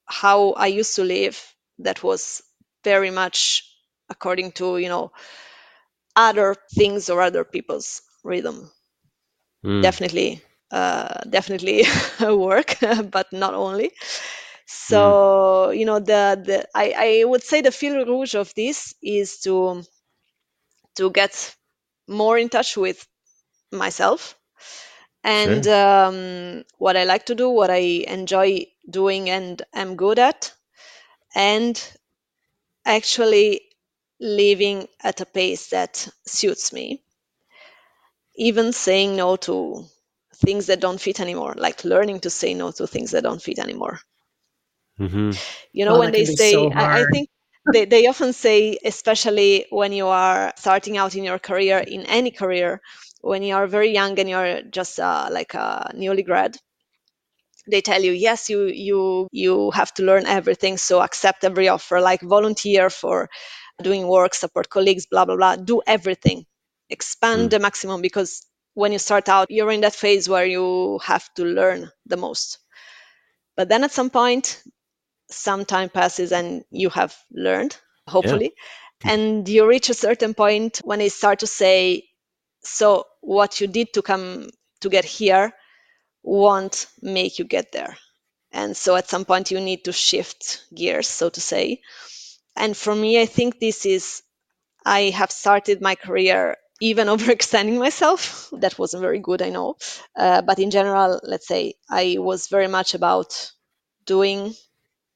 how 0.06 0.54
I 0.54 0.66
used 0.66 0.96
to 0.96 1.04
live 1.04 1.38
that 1.78 2.02
was 2.02 2.42
very 2.82 3.12
much 3.12 3.62
according 4.10 4.50
to 4.58 4.76
you 4.76 4.88
know 4.88 5.12
other 6.16 6.56
things 6.74 7.10
or 7.10 7.22
other 7.22 7.44
people's 7.44 8.02
rhythm. 8.24 8.72
Mm. 9.64 9.80
Definitely, 9.80 10.42
uh, 10.70 11.20
definitely 11.28 11.84
work, 12.20 12.76
but 13.10 13.32
not 13.32 13.54
only. 13.54 13.92
So 14.66 15.00
mm. 15.00 15.22
you 15.76 15.84
know, 15.86 15.98
the 16.00 16.40
the 16.44 16.68
I, 16.74 17.20
I 17.20 17.24
would 17.24 17.42
say 17.42 17.62
the 17.62 17.72
fil 17.72 18.04
rouge 18.06 18.34
of 18.34 18.54
this 18.54 18.94
is 19.02 19.40
to 19.40 19.82
to 20.96 21.10
get 21.10 21.54
more 22.08 22.38
in 22.38 22.48
touch 22.48 22.76
with 22.76 23.06
myself 23.72 24.36
and 25.24 25.66
sure. 25.66 25.68
um, 25.68 26.64
what 26.78 26.96
I 26.96 27.04
like 27.04 27.26
to 27.26 27.34
do, 27.34 27.50
what 27.50 27.70
I 27.70 28.04
enjoy 28.08 28.66
doing, 28.88 29.30
and 29.30 29.62
am 29.74 29.96
good 29.96 30.18
at, 30.18 30.52
and 31.34 31.74
actually 32.86 33.60
living 34.20 34.88
at 35.02 35.20
a 35.20 35.26
pace 35.26 35.68
that 35.68 36.08
suits 36.26 36.72
me. 36.72 37.02
Even 38.36 38.72
saying 38.72 39.16
no 39.16 39.36
to 39.36 39.84
things 40.36 40.66
that 40.66 40.80
don't 40.80 41.00
fit 41.00 41.20
anymore, 41.20 41.54
like 41.56 41.84
learning 41.84 42.20
to 42.20 42.30
say 42.30 42.54
no 42.54 42.70
to 42.72 42.86
things 42.86 43.12
that 43.12 43.22
don't 43.22 43.42
fit 43.42 43.58
anymore. 43.58 44.00
Mm-hmm. 44.98 45.30
You 45.72 45.84
know, 45.84 45.92
well, 45.92 46.00
when 46.00 46.12
they 46.12 46.24
say, 46.24 46.52
so 46.52 46.70
I, 46.72 47.02
I 47.02 47.04
think 47.12 47.28
they, 47.72 47.84
they 47.84 48.06
often 48.06 48.32
say, 48.32 48.78
especially 48.84 49.66
when 49.70 49.92
you 49.92 50.06
are 50.08 50.52
starting 50.56 50.96
out 50.96 51.14
in 51.16 51.24
your 51.24 51.38
career, 51.38 51.78
in 51.78 52.02
any 52.06 52.30
career, 52.30 52.80
when 53.20 53.42
you 53.42 53.54
are 53.54 53.66
very 53.66 53.90
young 53.92 54.18
and 54.18 54.28
you're 54.28 54.62
just 54.62 55.00
uh, 55.00 55.28
like 55.30 55.54
a 55.54 55.90
newly 55.94 56.22
grad, 56.22 56.56
they 57.66 57.80
tell 57.80 58.02
you, 58.02 58.12
yes, 58.12 58.50
you 58.50 58.66
you 58.66 59.26
you 59.32 59.70
have 59.70 59.92
to 59.94 60.02
learn 60.02 60.26
everything, 60.26 60.76
so 60.76 61.00
accept 61.00 61.44
every 61.44 61.68
offer, 61.68 62.00
like 62.00 62.20
volunteer 62.20 62.90
for 62.90 63.30
doing 63.82 64.06
work, 64.06 64.34
support 64.34 64.68
colleagues, 64.68 65.06
blah 65.06 65.24
blah 65.24 65.36
blah, 65.36 65.56
do 65.56 65.80
everything, 65.86 66.44
expand 66.94 67.42
mm. 67.42 67.50
the 67.50 67.58
maximum 67.58 68.00
because 68.00 68.46
when 68.74 68.92
you 68.92 68.98
start 68.98 69.28
out, 69.28 69.50
you're 69.50 69.70
in 69.70 69.82
that 69.82 69.94
phase 69.94 70.28
where 70.28 70.46
you 70.46 70.98
have 71.04 71.32
to 71.34 71.44
learn 71.44 71.90
the 72.06 72.16
most. 72.16 72.58
But 73.56 73.68
then 73.68 73.84
at 73.84 73.92
some 73.92 74.10
point, 74.10 74.62
some 75.30 75.64
time 75.64 75.88
passes 75.88 76.32
and 76.32 76.64
you 76.70 76.90
have 76.90 77.16
learned, 77.30 77.76
hopefully. 78.08 78.52
Yeah. 79.04 79.12
And 79.12 79.48
you 79.48 79.68
reach 79.68 79.90
a 79.90 79.94
certain 79.94 80.34
point 80.34 80.80
when 80.84 80.98
they 80.98 81.08
start 81.08 81.40
to 81.40 81.46
say, 81.46 82.04
so 82.62 83.04
what 83.20 83.60
you 83.60 83.66
did 83.66 83.92
to 83.94 84.02
come 84.02 84.48
to 84.80 84.88
get 84.88 85.04
here 85.04 85.52
won't 86.22 86.86
make 87.02 87.38
you 87.38 87.44
get 87.44 87.72
there. 87.72 87.96
And 88.50 88.76
so 88.76 88.96
at 88.96 89.08
some 89.08 89.24
point 89.24 89.50
you 89.50 89.60
need 89.60 89.84
to 89.84 89.92
shift 89.92 90.64
gears, 90.74 91.08
so 91.08 91.28
to 91.28 91.40
say. 91.40 91.80
And 92.56 92.76
for 92.76 92.94
me, 92.94 93.20
I 93.20 93.26
think 93.26 93.58
this 93.58 93.84
is, 93.84 94.22
I 94.84 95.10
have 95.10 95.30
started 95.30 95.80
my 95.80 95.96
career 95.96 96.56
even 96.80 97.08
overextending 97.14 97.78
myself. 97.78 98.50
That 98.52 98.78
wasn't 98.78 99.02
very 99.02 99.18
good, 99.18 99.42
I 99.42 99.50
know. 99.50 99.76
Uh, 100.16 100.42
but 100.42 100.58
in 100.58 100.70
general, 100.70 101.20
let's 101.22 101.46
say 101.46 101.74
I 101.88 102.16
was 102.18 102.48
very 102.48 102.68
much 102.68 102.94
about 102.94 103.52
doing 104.06 104.54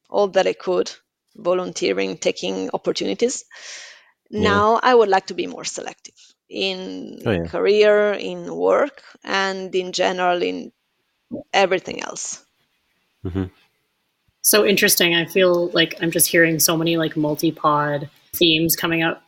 all 0.09 0.27
that 0.29 0.47
I 0.47 0.53
could, 0.53 0.91
volunteering, 1.35 2.17
taking 2.17 2.69
opportunities. 2.73 3.45
Yeah. 4.29 4.41
Now 4.41 4.79
I 4.81 4.93
would 4.93 5.09
like 5.09 5.27
to 5.27 5.33
be 5.33 5.47
more 5.47 5.65
selective 5.65 6.15
in 6.49 7.21
oh, 7.25 7.31
yeah. 7.31 7.45
career, 7.45 8.13
in 8.13 8.53
work, 8.55 9.03
and 9.23 9.73
in 9.73 9.91
general 9.91 10.41
in 10.41 10.71
everything 11.53 12.01
else. 12.01 12.43
Mm-hmm. 13.23 13.45
So 14.41 14.65
interesting. 14.65 15.15
I 15.15 15.25
feel 15.25 15.69
like 15.69 15.95
I'm 16.01 16.11
just 16.11 16.27
hearing 16.27 16.59
so 16.59 16.75
many 16.75 16.97
like 16.97 17.15
multi-pod 17.15 18.09
themes 18.33 18.75
coming 18.75 19.03
up 19.03 19.21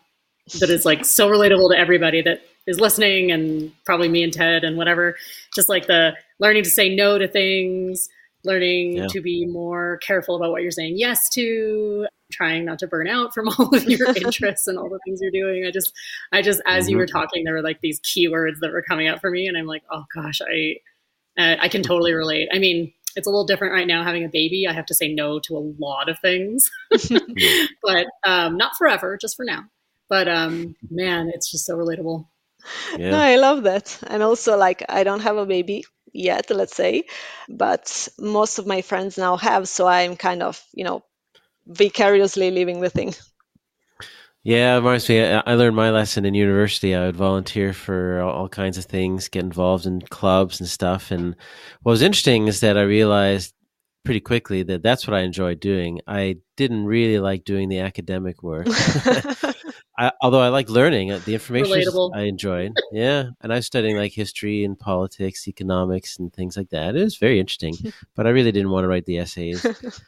that 0.60 0.70
is 0.70 0.86
like 0.86 1.06
so 1.06 1.30
relatable 1.30 1.72
to 1.72 1.78
everybody 1.78 2.22
that 2.22 2.42
is 2.68 2.80
listening 2.80 3.32
and 3.32 3.72
probably 3.86 4.08
me 4.08 4.24
and 4.24 4.34
Ted 4.34 4.64
and 4.64 4.78
whatever. 4.78 5.16
Just 5.56 5.70
like 5.70 5.88
the 5.88 6.16
learning 6.40 6.64
to 6.64 6.70
say 6.70 6.94
no 6.94 7.18
to 7.18 7.28
things, 7.28 8.08
learning 8.44 8.98
yeah. 8.98 9.08
to 9.08 9.22
be 9.22 9.46
more 9.46 9.98
careful 9.98 10.36
about 10.36 10.52
what 10.52 10.62
you're 10.62 10.72
saying 10.72 10.96
yes 10.98 11.30
to 11.30 12.08
trying 12.32 12.66
not 12.66 12.80
to 12.80 12.88
burn 12.88 13.08
out 13.08 13.34
from 13.34 13.50
all 13.60 13.76
of 13.76 13.84
your 13.84 14.08
interests 14.16 14.68
and 14.68 14.78
all 14.78 14.90
the 14.90 15.00
things 15.06 15.20
you're 15.22 15.32
doing 15.32 15.66
i 15.66 15.72
just 15.72 15.94
i 16.32 16.42
just 16.42 16.62
as 16.66 16.86
mm-hmm. 16.86 16.92
you 16.92 16.98
were 16.98 17.06
mm-hmm. 17.06 17.18
talking 17.18 17.44
there 17.44 17.54
were 17.54 17.62
like 17.62 17.80
these 17.82 18.00
keywords 18.02 18.60
that 18.62 18.72
were 18.72 18.84
coming 18.88 19.08
up 19.08 19.20
for 19.20 19.30
me 19.30 19.48
and 19.48 19.58
i'm 19.58 19.66
like 19.66 19.84
oh 19.92 20.04
gosh 20.14 20.42
i 20.42 20.76
uh, 21.40 21.56
i 21.60 21.68
can 21.68 21.84
totally 21.84 22.14
relate 22.14 22.50
i 22.54 22.60
mean 22.60 22.92
it's 23.16 23.28
a 23.28 23.30
little 23.30 23.46
different 23.46 23.74
right 23.74 23.88
now 23.88 24.04
having 24.04 24.24
a 24.24 24.30
baby 24.30 24.66
i 24.68 24.74
have 24.74 24.86
to 24.86 24.94
say 24.94 25.14
no 25.14 25.40
to 25.40 25.56
a 25.56 25.66
lot 25.80 26.10
of 26.10 26.18
things 26.20 26.70
but 27.84 28.08
um, 28.24 28.58
not 28.58 28.76
forever 28.78 29.18
just 29.20 29.36
for 29.36 29.46
now 29.46 29.64
but 30.12 30.28
um, 30.28 30.76
man 30.89 31.32
it's 31.34 31.50
just 31.50 31.65
so 31.65 31.76
relatable 31.76 32.28
yeah. 32.97 33.12
no 33.12 33.19
i 33.19 33.36
love 33.38 33.63
that 33.63 33.97
and 34.12 34.21
also 34.21 34.56
like 34.56 34.84
i 34.89 35.04
don't 35.04 35.21
have 35.21 35.38
a 35.38 35.45
baby 35.56 35.84
yet, 36.13 36.50
let's 36.50 36.76
say, 36.76 37.06
but 37.50 38.08
most 38.19 38.60
of 38.60 38.67
my 38.67 38.82
friends 38.82 39.17
now 39.17 39.38
have. 39.38 39.67
So 39.67 39.88
I'm 39.88 40.15
kind 40.15 40.43
of, 40.43 40.62
you 40.74 40.84
know, 40.84 41.04
vicariously 41.67 42.52
living 42.52 42.82
the 42.82 42.89
thing. 42.89 43.13
Yeah, 44.43 44.74
it 44.74 44.80
reminds 44.80 45.08
me. 45.08 45.21
I 45.21 45.54
learned 45.54 45.76
my 45.76 45.91
lesson 45.91 46.26
in 46.26 46.34
university. 46.34 46.95
I 46.95 47.06
would 47.06 47.15
volunteer 47.15 47.74
for 47.74 48.21
all 48.21 48.50
kinds 48.50 48.78
of 48.80 48.86
things, 48.86 49.30
get 49.30 49.43
involved 49.43 49.86
in 49.86 50.02
clubs 50.02 50.60
and 50.60 50.67
stuff. 50.67 51.12
And 51.12 51.36
what 51.84 51.91
was 51.91 52.02
interesting 52.02 52.47
is 52.47 52.62
that 52.62 52.76
I 52.76 52.82
realized 52.82 53.54
pretty 54.04 54.19
quickly 54.19 54.63
that 54.63 54.82
that's 54.82 55.06
what 55.06 55.15
I 55.15 55.19
enjoyed 55.19 55.60
doing. 55.60 56.02
I 56.08 56.38
didn't 56.58 56.86
really 56.86 57.19
like 57.19 57.45
doing 57.45 57.69
the 57.69 57.80
academic 57.82 58.41
work. 58.41 58.65
I, 60.02 60.12
although 60.20 60.42
I 60.42 60.48
like 60.48 60.68
learning 60.68 61.12
uh, 61.12 61.20
the 61.26 61.36
information 61.36 61.74
Relatable. 61.74 62.16
I 62.16 62.22
enjoyed. 62.22 62.74
Yeah. 62.92 63.26
And 63.42 63.54
I 63.54 63.58
was 63.58 63.68
studying 63.68 63.98
like 63.98 64.12
history 64.12 64.64
and 64.64 64.78
politics, 64.78 65.48
economics 65.48 66.18
and 66.18 66.34
things 66.34 66.58
like 66.58 66.70
that. 66.72 66.96
It 66.96 67.04
was 67.04 67.18
very 67.18 67.40
interesting, 67.40 67.76
but 68.16 68.26
I 68.26 68.32
really 68.32 68.52
didn't 68.52 68.72
want 68.72 68.84
to 68.84 68.88
write 68.88 69.06
the 69.06 69.20
essays. 69.20 69.64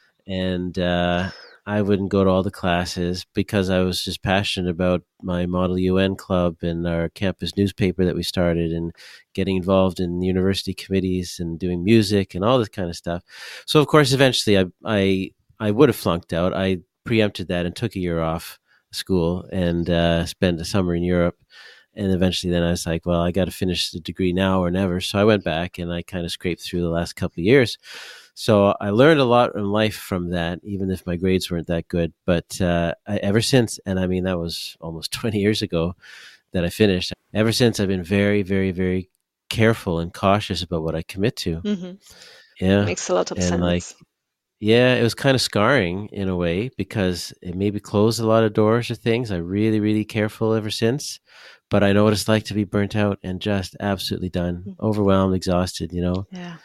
and 0.26 0.76
uh, 0.80 1.30
I 1.64 1.82
wouldn't 1.82 2.08
go 2.08 2.24
to 2.24 2.30
all 2.30 2.42
the 2.42 2.50
classes 2.50 3.24
because 3.34 3.70
I 3.70 3.80
was 3.80 4.02
just 4.02 4.20
passionate 4.20 4.68
about 4.68 5.02
my 5.22 5.46
Model 5.46 5.78
UN 5.78 6.16
club 6.16 6.56
and 6.62 6.88
our 6.88 7.08
campus 7.10 7.56
newspaper 7.56 8.04
that 8.04 8.16
we 8.16 8.24
started 8.24 8.72
and 8.72 8.90
getting 9.32 9.56
involved 9.56 10.00
in 10.00 10.22
university 10.22 10.74
committees 10.74 11.38
and 11.38 11.56
doing 11.56 11.84
music 11.84 12.34
and 12.34 12.44
all 12.44 12.58
this 12.58 12.68
kind 12.68 12.90
of 12.90 12.96
stuff. 12.96 13.22
So 13.64 13.78
of 13.78 13.86
course, 13.86 14.12
eventually 14.12 14.58
I 14.58 14.64
I 14.84 15.30
I 15.60 15.70
would 15.70 15.88
have 15.88 15.94
flunked 15.94 16.32
out. 16.32 16.52
I 16.52 16.78
preempted 17.04 17.46
that 17.46 17.64
and 17.64 17.76
took 17.76 17.94
a 17.94 18.00
year 18.00 18.20
off 18.20 18.58
school 18.94 19.48
and 19.52 19.88
uh, 19.88 20.26
spent 20.26 20.60
a 20.60 20.64
summer 20.64 20.94
in 20.94 21.02
Europe. 21.02 21.36
And 21.96 22.12
eventually, 22.12 22.52
then 22.52 22.64
I 22.64 22.70
was 22.70 22.86
like, 22.86 23.06
well, 23.06 23.20
I 23.20 23.30
got 23.30 23.44
to 23.44 23.52
finish 23.52 23.92
the 23.92 24.00
degree 24.00 24.32
now 24.32 24.60
or 24.60 24.70
never. 24.70 25.00
So 25.00 25.18
I 25.18 25.24
went 25.24 25.44
back 25.44 25.78
and 25.78 25.92
I 25.92 26.02
kind 26.02 26.24
of 26.24 26.32
scraped 26.32 26.62
through 26.62 26.82
the 26.82 26.88
last 26.88 27.14
couple 27.14 27.40
of 27.40 27.44
years. 27.44 27.78
So 28.34 28.74
I 28.80 28.90
learned 28.90 29.20
a 29.20 29.24
lot 29.24 29.54
in 29.54 29.70
life 29.70 29.94
from 29.94 30.30
that, 30.30 30.58
even 30.64 30.90
if 30.90 31.06
my 31.06 31.14
grades 31.14 31.50
weren't 31.50 31.68
that 31.68 31.86
good. 31.86 32.12
But 32.26 32.60
uh, 32.60 32.94
I, 33.06 33.18
ever 33.18 33.40
since, 33.40 33.78
and 33.86 34.00
I 34.00 34.08
mean, 34.08 34.24
that 34.24 34.38
was 34.38 34.76
almost 34.80 35.12
20 35.20 35.38
years 35.38 35.62
ago 35.62 35.94
that 36.52 36.64
I 36.64 36.68
finished, 36.68 37.12
ever 37.32 37.52
since 37.52 37.78
I've 37.78 37.88
been 37.88 38.02
very, 38.02 38.42
very, 38.42 38.72
very 38.72 39.08
careful 39.48 40.00
and 40.00 40.12
cautious 40.12 40.62
about 40.62 40.82
what 40.82 40.96
I 40.96 41.02
commit 41.02 41.36
to. 41.36 41.60
Mm-hmm. 41.60 41.92
Yeah. 42.60 42.84
Makes 42.84 43.08
a 43.08 43.14
lot 43.14 43.30
of 43.30 43.38
and 43.38 43.46
sense. 43.46 43.60
Like, 43.60 43.84
yeah, 44.60 44.94
it 44.94 45.02
was 45.02 45.14
kind 45.14 45.34
of 45.34 45.40
scarring 45.40 46.08
in 46.12 46.28
a 46.28 46.36
way 46.36 46.70
because 46.76 47.32
it 47.42 47.54
maybe 47.54 47.80
closed 47.80 48.20
a 48.20 48.26
lot 48.26 48.44
of 48.44 48.52
doors 48.52 48.90
or 48.90 48.94
things. 48.94 49.30
I 49.30 49.36
really, 49.36 49.80
really 49.80 50.04
careful 50.04 50.54
ever 50.54 50.70
since. 50.70 51.20
But 51.70 51.82
I 51.82 51.92
know 51.92 52.04
what 52.04 52.12
it's 52.12 52.28
like 52.28 52.44
to 52.44 52.54
be 52.54 52.64
burnt 52.64 52.94
out 52.94 53.18
and 53.22 53.40
just 53.40 53.74
absolutely 53.80 54.28
done, 54.28 54.64
mm-hmm. 54.66 54.86
overwhelmed, 54.86 55.34
exhausted, 55.34 55.92
you 55.92 56.02
know? 56.02 56.26
Yeah. 56.30 56.56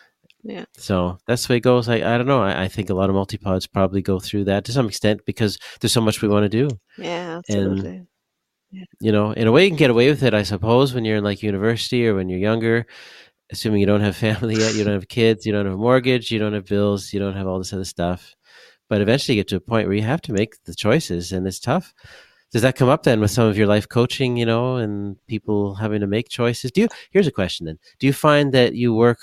Yeah. 0.43 0.65
So 0.77 1.17
that's 1.25 1.47
the 1.47 1.53
way 1.53 1.57
it 1.57 1.61
goes. 1.61 1.89
I, 1.89 1.95
I 1.95 2.17
don't 2.17 2.27
know. 2.27 2.43
I, 2.43 2.63
I 2.63 2.67
think 2.67 2.89
a 2.89 2.93
lot 2.93 3.09
of 3.09 3.15
multipods 3.15 3.71
probably 3.71 4.01
go 4.01 4.19
through 4.19 4.43
that 4.45 4.65
to 4.65 4.71
some 4.71 4.87
extent 4.87 5.21
because 5.25 5.57
there's 5.79 5.93
so 5.93 6.01
much 6.01 6.21
we 6.21 6.27
want 6.27 6.43
to 6.43 6.49
do. 6.49 6.69
Yeah, 6.97 7.37
absolutely. 7.37 7.89
And, 7.89 8.07
yeah. 8.71 8.83
You 8.99 9.11
know, 9.11 9.31
in 9.31 9.47
a 9.47 9.51
way, 9.51 9.63
you 9.63 9.69
can 9.71 9.77
get 9.77 9.89
away 9.89 10.09
with 10.09 10.21
it, 10.21 10.33
I 10.33 10.43
suppose, 10.43 10.93
when 10.93 11.05
you're 11.05 11.17
in 11.17 11.23
like 11.23 11.41
university 11.41 12.07
or 12.07 12.15
when 12.15 12.29
you're 12.29 12.39
younger, 12.39 12.85
assuming 13.51 13.79
you 13.79 13.85
don't 13.85 14.01
have 14.01 14.15
family 14.15 14.55
yet, 14.55 14.75
you 14.75 14.83
don't 14.83 14.93
have 14.93 15.07
kids, 15.07 15.45
you 15.45 15.51
don't 15.51 15.65
have 15.65 15.75
a 15.75 15.77
mortgage, 15.77 16.31
you 16.31 16.39
don't 16.39 16.53
have 16.53 16.65
bills, 16.65 17.13
you 17.13 17.19
don't 17.19 17.35
have 17.35 17.47
all 17.47 17.57
this 17.57 17.73
other 17.73 17.85
stuff. 17.85 18.35
But 18.89 19.01
eventually, 19.01 19.37
you 19.37 19.43
get 19.43 19.49
to 19.49 19.57
a 19.57 19.61
point 19.61 19.87
where 19.87 19.95
you 19.95 20.03
have 20.03 20.21
to 20.23 20.33
make 20.33 20.63
the 20.63 20.73
choices, 20.73 21.31
and 21.31 21.45
it's 21.45 21.59
tough. 21.59 21.93
Does 22.51 22.63
that 22.63 22.75
come 22.75 22.89
up 22.89 23.03
then 23.03 23.19
with 23.19 23.29
some 23.29 23.47
of 23.47 23.57
your 23.57 23.67
life 23.67 23.87
coaching, 23.87 24.35
you 24.35 24.45
know, 24.45 24.77
and 24.77 25.15
people 25.27 25.75
having 25.75 26.01
to 26.01 26.07
make 26.07 26.29
choices? 26.29 26.71
Do 26.71 26.81
you? 26.81 26.87
Here's 27.11 27.27
a 27.27 27.31
question 27.31 27.67
then: 27.67 27.77
Do 27.99 28.07
you 28.07 28.13
find 28.13 28.51
that 28.53 28.73
you 28.73 28.93
work 28.93 29.19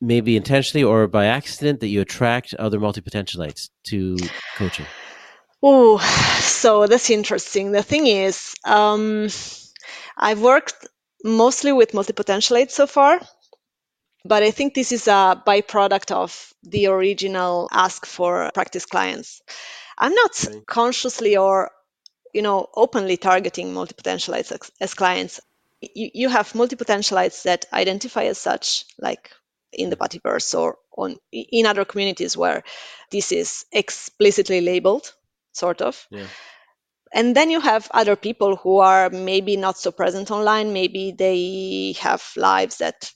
maybe 0.00 0.36
intentionally 0.36 0.84
or 0.84 1.08
by 1.08 1.24
accident 1.24 1.80
that 1.80 1.88
you 1.88 2.02
attract 2.02 2.52
other 2.54 2.78
multi-potentialites 2.78 3.70
to 3.84 4.18
coaching? 4.56 4.86
Oh, 5.62 5.98
so 6.40 6.86
that's 6.86 7.08
interesting. 7.08 7.72
The 7.72 7.82
thing 7.82 8.06
is, 8.06 8.54
um, 8.64 9.28
I've 10.18 10.42
worked 10.42 10.86
mostly 11.24 11.72
with 11.72 11.94
multi-potentialites 11.94 12.70
so 12.70 12.86
far, 12.86 13.20
but 14.24 14.42
I 14.42 14.52
think 14.52 14.74
this 14.74 14.92
is 14.92 15.08
a 15.08 15.42
byproduct 15.46 16.12
of 16.12 16.52
the 16.62 16.86
original 16.86 17.68
ask 17.72 18.06
for 18.06 18.50
practice 18.54 18.86
clients. 18.86 19.42
I'm 19.98 20.14
not 20.14 20.44
consciously 20.66 21.36
or 21.36 21.72
you 22.34 22.42
know, 22.42 22.68
openly 22.74 23.16
targeting 23.16 23.72
multi-potentialites 23.72 24.52
as, 24.52 24.70
as 24.80 24.92
clients. 24.92 25.40
You, 25.80 26.10
you 26.12 26.28
have 26.28 26.54
multi-potentialites 26.54 27.44
that 27.44 27.64
identify 27.72 28.24
as 28.24 28.38
such, 28.38 28.84
like 28.98 29.30
in 29.72 29.88
the 29.88 29.96
Puttyverse 29.96 30.58
or 30.58 30.78
on 30.96 31.16
in 31.32 31.66
other 31.66 31.84
communities 31.84 32.36
where 32.36 32.64
this 33.10 33.32
is 33.32 33.64
explicitly 33.72 34.60
labeled, 34.60 35.14
sort 35.52 35.80
of. 35.80 36.06
Yeah. 36.10 36.26
And 37.14 37.36
then 37.36 37.48
you 37.48 37.60
have 37.60 37.88
other 37.94 38.16
people 38.16 38.56
who 38.56 38.78
are 38.78 39.08
maybe 39.08 39.56
not 39.56 39.78
so 39.78 39.92
present 39.92 40.32
online. 40.32 40.72
Maybe 40.72 41.12
they 41.16 41.94
have 42.00 42.24
lives 42.36 42.78
that 42.78 43.12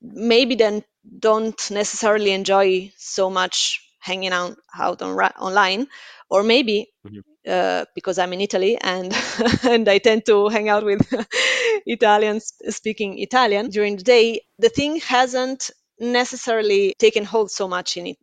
maybe 0.00 0.54
then 0.54 0.82
don't 1.18 1.70
necessarily 1.70 2.32
enjoy 2.32 2.90
so 2.96 3.28
much 3.28 3.80
hanging 4.00 4.32
out, 4.32 4.56
out 4.74 5.02
on, 5.02 5.10
online, 5.18 5.88
or 6.30 6.42
maybe 6.42 6.90
mm-hmm. 7.06 7.20
uh, 7.46 7.84
because 7.94 8.18
I'm 8.18 8.32
in 8.32 8.40
Italy 8.40 8.78
and 8.80 9.14
and 9.64 9.86
I 9.88 9.98
tend 9.98 10.24
to 10.26 10.48
hang 10.48 10.70
out 10.70 10.84
with 10.84 11.06
Italians 11.86 12.54
speaking 12.70 13.18
Italian 13.18 13.68
during 13.68 13.96
the 13.96 14.04
day, 14.04 14.40
the 14.58 14.70
thing 14.70 15.00
hasn't 15.00 15.70
necessarily 16.00 16.94
taken 16.98 17.24
hold 17.24 17.50
so 17.50 17.68
much 17.68 17.96
in 17.98 18.06
it, 18.06 18.16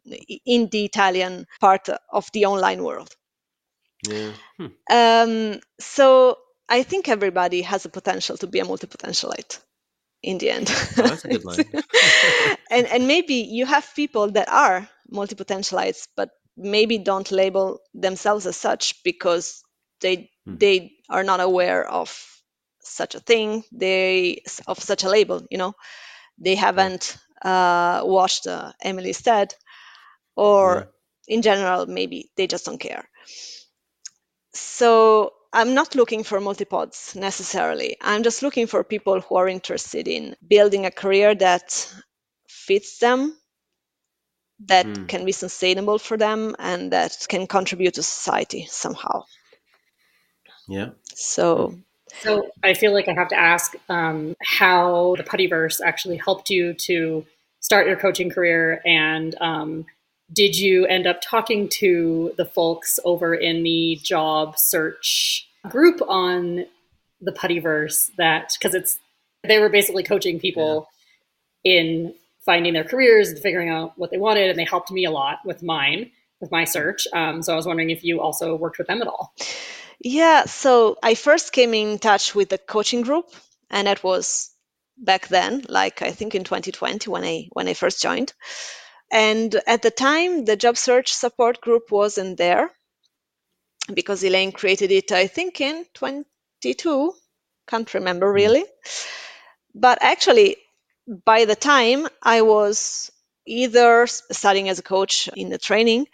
in 0.46 0.70
the 0.70 0.86
Italian 0.86 1.46
part 1.60 1.90
of 2.12 2.28
the 2.34 2.46
online 2.46 2.84
world. 2.84 3.16
Yeah. 4.10 4.32
Hmm. 4.58 4.68
Um, 4.92 5.60
so 5.80 6.38
I 6.68 6.84
think 6.84 7.10
everybody 7.10 7.62
has 7.62 7.86
a 7.86 7.90
potential 7.90 8.38
to 8.38 8.48
be 8.48 8.60
a 8.60 8.66
multi-potentialite 8.66 9.60
in 10.24 10.38
the 10.38 10.50
end. 10.50 10.68
Oh, 10.98 11.02
that's 11.04 11.26
a 11.26 11.30
good 11.30 11.46
line. 11.50 11.66
and 12.72 12.88
and 12.88 13.08
maybe 13.08 13.36
you 13.36 13.66
have 13.66 13.96
people 13.96 14.32
that 14.32 14.50
are 14.50 14.90
multi-potentialites, 15.10 16.08
but 16.16 16.30
maybe 16.58 16.98
don't 16.98 17.32
label 17.32 17.80
themselves 17.94 18.46
as 18.46 18.56
such 18.56 19.04
because 19.04 19.64
they 20.02 20.32
hmm. 20.46 20.58
they 20.58 20.94
are 21.10 21.24
not 21.24 21.40
aware 21.40 21.88
of 21.88 22.10
such 22.82 23.16
a 23.16 23.20
thing, 23.20 23.64
they 23.72 24.42
of 24.68 24.80
such 24.80 25.04
a 25.04 25.10
label. 25.10 25.46
You 25.52 25.58
know, 25.58 25.74
they 26.38 26.56
haven't 26.56 27.18
uh, 27.42 28.02
watched 28.04 28.48
uh, 28.48 28.72
Emily's 28.82 29.22
TED, 29.22 29.54
or 30.36 30.76
yeah. 31.28 31.36
in 31.36 31.42
general, 31.42 31.86
maybe 31.86 32.32
they 32.36 32.48
just 32.48 32.66
don't 32.66 32.80
care. 32.80 33.08
So 34.58 35.34
I'm 35.54 35.74
not 35.74 35.96
looking 35.96 36.24
for 36.24 36.40
multipods 36.40 37.16
necessarily. 37.16 37.98
I'm 38.02 38.24
just 38.24 38.44
looking 38.44 38.68
for 38.68 38.84
people 38.84 39.22
who 39.22 39.36
are 39.36 39.48
interested 39.48 40.08
in 40.08 40.36
building 40.46 40.86
a 40.86 40.92
career 40.92 41.34
that 41.36 41.94
fits 42.48 43.00
them, 43.00 43.38
that 44.66 44.86
mm. 44.86 45.08
can 45.08 45.26
be 45.26 45.32
sustainable 45.32 45.98
for 45.98 46.18
them, 46.18 46.56
and 46.60 46.92
that 46.92 47.26
can 47.30 47.48
contribute 47.48 47.94
to 47.94 48.04
society 48.04 48.66
somehow. 48.70 49.24
Yeah. 50.68 50.90
So. 51.14 51.76
So 52.22 52.50
I 52.64 52.74
feel 52.74 52.94
like 52.94 53.08
I 53.08 53.14
have 53.14 53.30
to 53.30 53.38
ask 53.38 53.76
um, 53.90 54.36
how 54.42 55.16
the 55.18 55.24
Puttyverse 55.24 55.82
actually 55.84 56.18
helped 56.18 56.50
you 56.50 56.74
to 56.74 57.26
start 57.60 57.88
your 57.88 57.98
coaching 57.98 58.30
career 58.30 58.82
and 58.86 59.36
um, 59.42 59.86
did 60.32 60.58
you 60.58 60.86
end 60.86 61.06
up 61.08 61.20
talking 61.22 61.70
to 61.70 62.34
the 62.38 62.46
folks 62.46 63.00
over 63.06 63.34
in 63.34 63.64
the 63.64 64.00
job 64.02 64.58
search 64.58 65.48
group 65.70 66.02
on 66.08 66.66
the 67.22 67.32
Puttyverse 67.32 68.10
that 68.18 68.54
because 68.58 68.76
it's 68.76 69.00
they 69.44 69.60
were 69.60 69.70
basically 69.70 70.04
coaching 70.04 70.40
people 70.40 70.88
yeah. 71.64 71.82
in 71.82 72.16
finding 72.46 72.74
their 72.74 72.84
careers 72.84 73.30
and 73.30 73.40
figuring 73.40 73.70
out 73.70 73.94
what 73.98 74.12
they 74.12 74.18
wanted 74.18 74.50
and 74.50 74.60
they 74.60 74.66
helped 74.66 74.92
me 74.92 75.06
a 75.06 75.12
lot 75.12 75.40
with 75.46 75.64
mine 75.64 76.12
with 76.42 76.52
my 76.52 76.64
search. 76.66 77.08
Um, 77.14 77.42
so 77.42 77.54
i 77.54 77.56
was 77.56 77.66
wondering 77.66 77.90
if 77.90 78.04
you 78.04 78.22
also 78.22 78.56
worked 78.56 78.78
with 78.78 78.88
them 78.88 79.02
at 79.02 79.08
all. 79.08 79.34
Yeah 80.00 80.46
so 80.46 80.98
i 81.04 81.16
first 81.16 81.54
came 81.54 81.74
in 81.74 82.00
touch 82.00 82.36
with 82.36 82.50
the 82.50 82.58
coaching 82.58 83.02
group 83.02 83.30
and 83.70 83.88
it 83.88 84.04
was 84.04 84.52
back 84.98 85.28
then 85.28 85.64
like 85.68 86.02
i 86.02 86.12
think 86.12 86.36
in 86.36 86.46
2020 86.46 87.10
when 87.10 87.24
i 87.24 87.50
when 87.52 87.68
i 87.68 87.74
first 87.74 88.02
joined 88.02 88.34
and 89.12 89.56
at 89.68 89.82
the 89.82 89.92
time, 89.92 90.46
the 90.46 90.56
job 90.56 90.78
search 90.78 91.14
support 91.14 91.62
group 91.62 91.92
wasn't 91.92 92.38
there 92.38 92.72
because 93.94 94.24
Elaine 94.24 94.52
created 94.52 94.92
it, 94.92 95.12
I 95.12 95.28
think, 95.28 95.62
in 95.62 95.86
22. 95.94 97.14
Can't 97.68 97.94
remember 97.94 98.30
hmm. 98.30 98.36
really. 98.36 98.66
But 99.74 100.00
actually, 100.02 100.58
by 101.26 101.46
the 101.46 101.56
time 101.56 102.08
I 102.22 102.42
was 102.42 103.12
either 103.46 104.08
studying 104.08 104.70
as 104.70 104.80
a 104.80 104.84
coach 104.84 105.28
in 105.36 105.50
the 105.50 105.58
training 105.58 106.08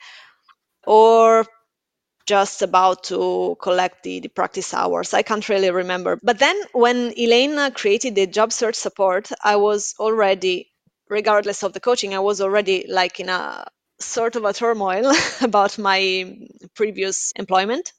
or 0.86 1.46
just 2.28 2.62
about 2.62 3.04
to 3.06 3.58
collect 3.62 4.04
the, 4.04 4.20
the 4.20 4.28
practice 4.28 4.74
hours. 4.74 5.14
I 5.14 5.22
can't 5.22 5.48
really 5.50 5.72
remember. 5.72 6.20
But 6.22 6.40
then 6.40 6.60
when 6.72 7.14
Elaine 7.18 7.72
created 7.72 8.16
the 8.16 8.28
job 8.28 8.52
search 8.54 8.76
support, 8.76 9.30
I 9.44 9.56
was 9.56 9.96
already 10.00 10.71
regardless 11.12 11.62
of 11.62 11.74
the 11.74 11.80
coaching, 11.82 12.16
I 12.16 12.20
was 12.20 12.42
already 12.42 12.86
like 12.88 13.20
in 13.20 13.30
a 13.30 13.66
sort 14.00 14.36
of 14.38 14.46
a 14.46 14.54
turmoil 14.54 15.14
about 15.42 15.78
my 15.78 16.38
previous 16.74 17.34
employment. 17.36 17.92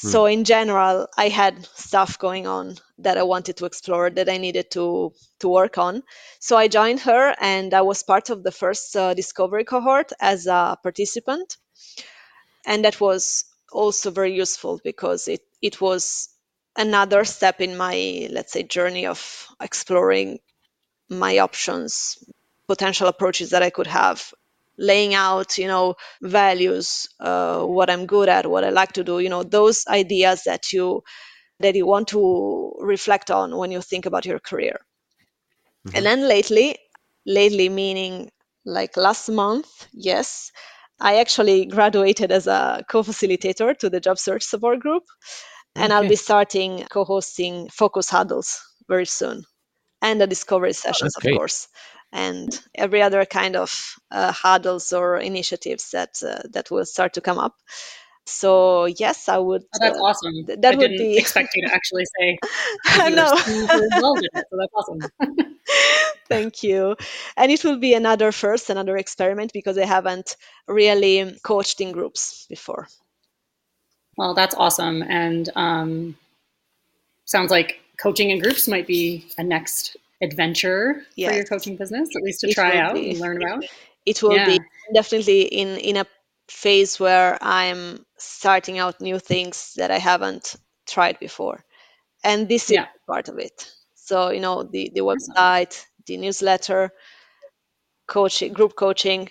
Hmm. 0.00 0.08
So 0.08 0.26
in 0.26 0.44
general, 0.44 1.08
I 1.16 1.28
had 1.28 1.64
stuff 1.66 2.18
going 2.18 2.46
on 2.46 2.76
that 2.98 3.18
I 3.18 3.22
wanted 3.22 3.58
to 3.58 3.66
explore 3.66 4.10
that 4.10 4.28
I 4.28 4.38
needed 4.38 4.70
to 4.72 5.12
to 5.40 5.48
work 5.48 5.78
on. 5.78 6.02
So 6.40 6.56
I 6.56 6.68
joined 6.68 7.00
her, 7.00 7.34
and 7.38 7.74
I 7.74 7.82
was 7.82 8.02
part 8.02 8.30
of 8.30 8.42
the 8.42 8.52
first 8.52 8.96
uh, 8.96 9.14
discovery 9.14 9.64
cohort 9.64 10.12
as 10.18 10.46
a 10.46 10.78
participant, 10.82 11.58
and 12.66 12.84
that 12.84 13.00
was 13.00 13.44
also 13.72 14.10
very 14.10 14.34
useful 14.34 14.80
because 14.82 15.28
it 15.28 15.42
it 15.60 15.80
was 15.80 16.30
another 16.76 17.24
step 17.24 17.60
in 17.60 17.76
my 17.76 18.28
let's 18.30 18.52
say 18.52 18.62
journey 18.62 19.06
of 19.06 19.48
exploring 19.60 20.38
my 21.08 21.38
options, 21.38 22.18
potential 22.68 23.08
approaches 23.08 23.50
that 23.50 23.62
I 23.62 23.70
could 23.70 23.86
have, 23.86 24.32
laying 24.78 25.14
out, 25.14 25.58
you 25.58 25.66
know, 25.66 25.94
values, 26.22 27.08
uh, 27.20 27.62
what 27.62 27.90
I'm 27.90 28.06
good 28.06 28.28
at, 28.28 28.46
what 28.46 28.64
I 28.64 28.70
like 28.70 28.92
to 28.92 29.04
do, 29.04 29.18
you 29.18 29.28
know, 29.28 29.42
those 29.42 29.84
ideas 29.88 30.42
that 30.44 30.72
you 30.72 31.02
that 31.60 31.74
you 31.74 31.86
want 31.86 32.08
to 32.08 32.74
reflect 32.80 33.30
on 33.30 33.56
when 33.56 33.70
you 33.70 33.80
think 33.80 34.04
about 34.04 34.26
your 34.26 34.38
career. 34.38 34.78
Mm-hmm. 35.86 35.96
And 35.96 36.04
then 36.04 36.28
lately, 36.28 36.76
lately 37.24 37.70
meaning 37.70 38.30
like 38.66 38.96
last 38.98 39.30
month, 39.30 39.88
yes, 39.92 40.50
I 41.00 41.16
actually 41.20 41.64
graduated 41.66 42.30
as 42.30 42.46
a 42.46 42.84
co-facilitator 42.90 43.78
to 43.78 43.88
the 43.88 44.00
job 44.00 44.18
search 44.18 44.42
support 44.42 44.80
group, 44.80 45.04
and 45.74 45.92
okay. 45.92 45.94
I'll 45.94 46.08
be 46.08 46.16
starting 46.16 46.84
co-hosting 46.90 47.68
focus 47.70 48.10
huddles 48.10 48.60
very 48.88 49.06
soon 49.06 49.44
and 50.02 50.20
the 50.20 50.26
discovery 50.26 50.70
oh, 50.70 50.72
sessions, 50.72 51.14
oh, 51.16 51.18
of 51.18 51.22
great. 51.22 51.36
course, 51.36 51.68
and 52.12 52.60
every 52.74 53.02
other 53.02 53.24
kind 53.24 53.56
of 53.56 53.96
uh, 54.10 54.32
huddles 54.32 54.92
or 54.92 55.18
initiatives 55.18 55.90
that 55.90 56.22
uh, 56.22 56.42
that 56.50 56.70
will 56.70 56.86
start 56.86 57.14
to 57.14 57.20
come 57.20 57.38
up. 57.38 57.54
So 58.26 58.86
yes, 58.86 59.28
I 59.28 59.38
would. 59.38 59.62
Oh, 59.62 59.78
that's 59.80 59.98
uh, 59.98 60.02
awesome. 60.02 60.46
Th- 60.46 60.58
that 60.60 60.74
I 60.74 60.76
would 60.76 60.88
didn't 60.88 60.98
be... 60.98 61.18
expect 61.18 61.50
you 61.54 61.66
to 61.66 61.74
actually 61.74 62.04
say. 62.18 62.38
no. 63.10 63.36
so 63.36 63.66
that's 63.66 64.72
awesome. 64.74 65.00
Thank 66.28 66.64
you. 66.64 66.96
And 67.36 67.52
it 67.52 67.62
will 67.62 67.78
be 67.78 67.94
another 67.94 68.32
first, 68.32 68.68
another 68.68 68.96
experiment 68.96 69.52
because 69.52 69.78
I 69.78 69.86
haven't 69.86 70.36
really 70.66 71.38
coached 71.44 71.80
in 71.80 71.92
groups 71.92 72.46
before. 72.48 72.88
Well, 74.16 74.34
that's 74.34 74.54
awesome, 74.54 75.02
and 75.02 75.48
um, 75.54 76.16
sounds 77.26 77.50
like 77.50 77.80
coaching 77.98 78.30
in 78.30 78.40
groups 78.40 78.68
might 78.68 78.86
be 78.86 79.26
a 79.38 79.44
next 79.44 79.96
adventure 80.22 81.02
yes. 81.14 81.30
for 81.30 81.36
your 81.36 81.44
coaching 81.44 81.76
business, 81.76 82.08
at 82.16 82.22
least 82.22 82.40
to 82.40 82.48
it 82.48 82.54
try 82.54 82.78
out 82.78 82.94
be. 82.94 83.10
and 83.10 83.20
learn 83.20 83.42
about. 83.42 83.64
It 84.04 84.22
will 84.22 84.36
yeah. 84.36 84.46
be 84.46 84.60
definitely 84.94 85.42
in 85.42 85.76
in 85.78 85.96
a 85.96 86.06
phase 86.48 87.00
where 87.00 87.38
I'm 87.40 88.04
starting 88.18 88.78
out 88.78 89.00
new 89.00 89.18
things 89.18 89.74
that 89.76 89.90
I 89.90 89.98
haven't 89.98 90.56
tried 90.86 91.18
before, 91.18 91.64
and 92.22 92.48
this 92.48 92.70
yeah. 92.70 92.82
is 92.82 92.88
part 93.06 93.28
of 93.28 93.38
it. 93.38 93.72
So 93.94 94.30
you 94.30 94.40
know 94.40 94.62
the 94.62 94.90
the 94.94 95.00
website, 95.00 95.84
the 96.06 96.16
newsletter, 96.16 96.92
coaching, 98.06 98.52
group 98.52 98.76
coaching. 98.76 99.28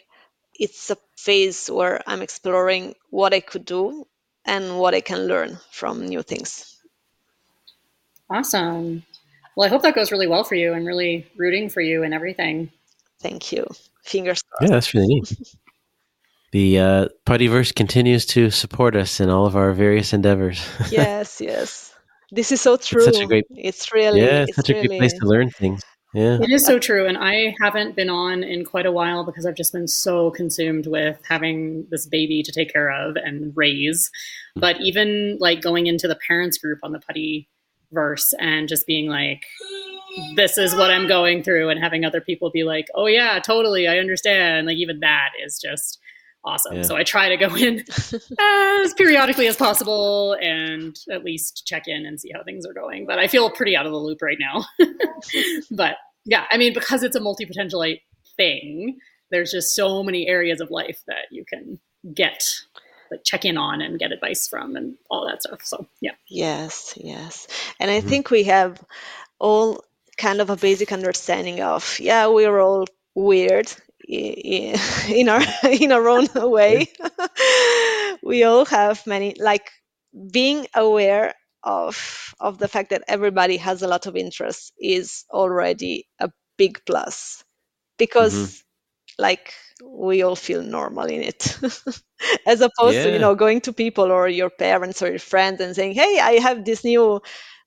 It's 0.58 0.90
a 0.90 0.98
phase 1.18 1.68
where 1.68 2.02
I'm 2.08 2.22
exploring 2.22 2.96
what 3.10 3.34
I 3.34 3.42
could 3.42 3.66
do 3.66 4.08
and 4.46 4.80
what 4.80 4.94
I 4.94 5.02
can 5.02 5.28
learn 5.28 5.58
from 5.72 6.06
new 6.06 6.22
things. 6.22 6.75
Awesome. 8.30 9.04
Well, 9.56 9.68
I 9.68 9.70
hope 9.70 9.84
that 9.84 9.96
goes 9.96 10.12
really 10.12 10.28
well 10.28 10.44
for 10.44 10.56
you 10.56 10.74
and 10.74 10.86
really 10.86 11.28
rooting 11.38 11.70
for 11.70 11.82
you 11.82 12.04
and 12.04 12.14
everything. 12.14 12.72
Thank 13.22 13.52
you. 13.52 13.66
Fingers 14.04 14.42
crossed. 14.42 14.70
Yeah, 14.70 14.76
that's 14.76 14.94
really 14.94 15.08
neat. 15.08 15.34
the 16.52 16.80
uh, 16.80 17.08
Puttyverse 17.26 17.74
continues 17.74 18.26
to 18.28 18.50
support 18.50 18.96
us 18.96 19.20
in 19.20 19.30
all 19.30 19.46
of 19.46 19.56
our 19.56 19.72
various 19.72 20.14
endeavors. 20.14 20.66
yes, 20.92 21.40
yes. 21.40 21.94
This 22.32 22.52
is 22.52 22.60
so 22.60 22.76
true. 22.78 23.06
It's 23.06 23.18
such 23.18 23.24
a 23.24 23.28
great. 23.28 23.46
It's 23.52 23.94
really. 23.94 24.22
Yeah, 24.22 24.42
it's, 24.42 24.50
it's 24.50 24.56
such 24.58 24.70
really, 24.70 24.86
a 24.86 24.88
good 24.90 24.98
place 24.98 25.14
to 25.14 25.26
learn 25.26 25.50
things. 25.50 25.82
Yeah. 26.16 26.40
It 26.42 26.50
is 26.50 26.66
so 26.66 26.80
true. 26.80 27.06
And 27.06 27.18
I 27.18 27.54
haven't 27.62 27.98
been 27.98 28.10
on 28.10 28.42
in 28.42 28.64
quite 28.64 28.86
a 28.86 28.92
while 28.92 29.26
because 29.26 29.46
I've 29.46 29.56
just 29.56 29.74
been 29.74 29.88
so 29.88 30.32
consumed 30.32 30.88
with 30.88 31.20
having 31.28 31.88
this 31.92 32.08
baby 32.08 32.42
to 32.42 32.54
take 32.54 32.72
care 32.72 32.90
of 32.90 33.18
and 33.18 33.52
raise. 33.54 34.10
But 34.56 34.80
even 34.80 35.38
like 35.42 35.62
going 35.62 35.88
into 35.88 36.08
the 36.08 36.18
parents 36.26 36.58
group 36.58 36.80
on 36.84 36.94
the 36.94 37.00
putty 37.00 37.50
verse 37.92 38.34
and 38.40 38.68
just 38.68 38.88
being 38.88 39.10
like, 39.10 39.44
this 40.36 40.58
is 40.58 40.76
what 40.76 40.92
I'm 40.92 41.08
going 41.08 41.44
through 41.44 41.70
and 41.70 41.82
having 41.82 42.06
other 42.06 42.22
people 42.22 42.50
be 42.52 42.64
like, 42.64 42.88
oh 42.96 43.08
yeah, 43.08 43.40
totally. 43.40 43.88
I 43.88 43.98
understand. 44.00 44.68
Like 44.68 44.78
even 44.78 45.00
that 45.02 45.30
is 45.44 45.60
just 45.60 46.00
awesome. 46.46 46.78
Yeah. 46.78 46.82
So 46.84 46.96
I 46.96 47.04
try 47.04 47.30
to 47.30 47.38
go 47.38 47.54
in 47.56 47.84
as 48.40 48.94
periodically 48.94 49.48
as 49.48 49.58
possible 49.58 50.38
and 50.42 50.96
at 51.12 51.24
least 51.24 51.64
check 51.66 51.88
in 51.88 52.06
and 52.06 52.20
see 52.20 52.32
how 52.34 52.44
things 52.44 52.66
are 52.66 52.74
going. 52.74 53.06
But 53.06 53.20
I 53.20 53.28
feel 53.28 53.50
pretty 53.50 53.76
out 53.76 53.86
of 53.86 53.92
the 53.92 53.98
loop 53.98 54.22
right 54.22 54.38
now. 54.40 54.66
but 55.72 55.98
yeah, 56.26 56.46
I 56.50 56.58
mean, 56.58 56.74
because 56.74 57.04
it's 57.04 57.16
a 57.16 57.20
multi 57.20 57.46
potentialite 57.46 58.02
thing, 58.38 58.98
there's 59.32 59.52
just 59.52 59.76
so 59.76 60.04
many 60.04 60.28
areas 60.28 60.62
of 60.62 60.72
life 60.72 61.02
that 61.08 61.26
you 61.32 61.44
can 61.48 61.80
get 62.14 62.44
like 63.12 63.24
check 63.24 63.46
in 63.46 63.58
on 63.58 63.82
and 63.82 64.00
get 64.00 64.12
advice 64.12 64.48
from 64.48 64.76
and 64.76 64.96
all 65.10 65.28
that 65.28 65.44
stuff. 65.44 65.62
So 65.64 65.88
yeah. 66.02 66.12
Yes, 66.28 66.94
yes. 66.98 67.48
And 67.80 67.90
I 67.90 68.00
mm-hmm. 68.00 68.10
think 68.10 68.32
we 68.32 68.44
have 68.44 68.82
all 69.40 69.84
kind 70.18 70.42
of 70.42 70.50
a 70.50 70.56
basic 70.56 70.92
understanding 70.92 71.62
of 71.62 72.00
yeah, 72.00 72.28
we're 72.28 72.60
all 72.60 72.86
weird 73.16 73.72
in 74.08 75.30
our 75.30 75.42
in 75.64 75.92
our 75.92 76.08
own 76.08 76.28
way. 76.36 76.88
we 78.24 78.44
all 78.44 78.66
have 78.66 79.06
many 79.08 79.36
like 79.40 79.72
being 80.32 80.68
aware 80.74 81.34
of 81.64 82.34
of 82.40 82.58
the 82.60 82.68
fact 82.68 82.92
that 82.92 83.04
everybody 83.08 83.58
has 83.58 83.82
a 83.82 83.88
lot 83.88 84.06
of 84.06 84.16
interest 84.16 84.72
is 84.80 85.26
already 85.32 86.08
a 86.20 86.30
big 86.58 86.80
plus 86.86 87.44
because 87.98 88.36
mm-hmm. 88.36 88.62
Like 89.18 89.54
we 89.84 90.22
all 90.24 90.36
feel 90.36 90.62
normal 90.62 91.06
in 91.06 91.22
it 91.22 91.58
as 92.46 92.62
opposed 92.62 92.96
yeah. 92.96 93.04
to 93.04 93.14
you 93.14 93.20
know 93.20 93.36
going 93.36 93.62
to 93.62 93.74
people 93.74 94.12
or 94.12 94.28
your 94.28 94.50
parents 94.50 95.02
or 95.02 95.10
your 95.10 95.20
friends 95.20 95.60
and 95.60 95.76
saying 95.76 95.94
hey 95.94 96.20
i 96.20 96.40
have 96.40 96.64
this 96.64 96.84
new 96.84 97.22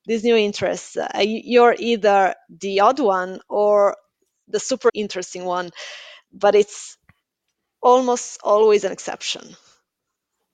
this 0.05 0.23
new 0.23 0.35
interest 0.35 0.97
uh, 0.97 1.07
you're 1.21 1.75
either 1.77 2.33
the 2.49 2.79
odd 2.79 2.99
one 2.99 3.39
or 3.47 3.95
the 4.47 4.59
super 4.59 4.89
interesting 4.93 5.45
one 5.45 5.69
but 6.31 6.55
it's 6.55 6.97
almost 7.81 8.39
always 8.43 8.83
an 8.83 8.91
exception. 8.91 9.55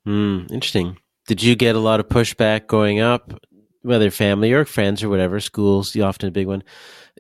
Mm, 0.08 0.52
interesting. 0.52 0.98
Did 1.28 1.42
you 1.42 1.56
get 1.56 1.76
a 1.76 1.80
lot 1.80 2.00
of 2.00 2.08
pushback 2.08 2.68
going 2.68 3.00
up, 3.00 3.34
whether 3.82 4.12
family 4.12 4.54
or 4.54 4.66
friends 4.66 5.04
or 5.04 5.10
whatever, 5.10 5.40
schools, 5.40 5.96
you 5.96 6.04
often 6.04 6.30
a 6.30 6.32
big 6.32 6.48
one, 6.48 6.64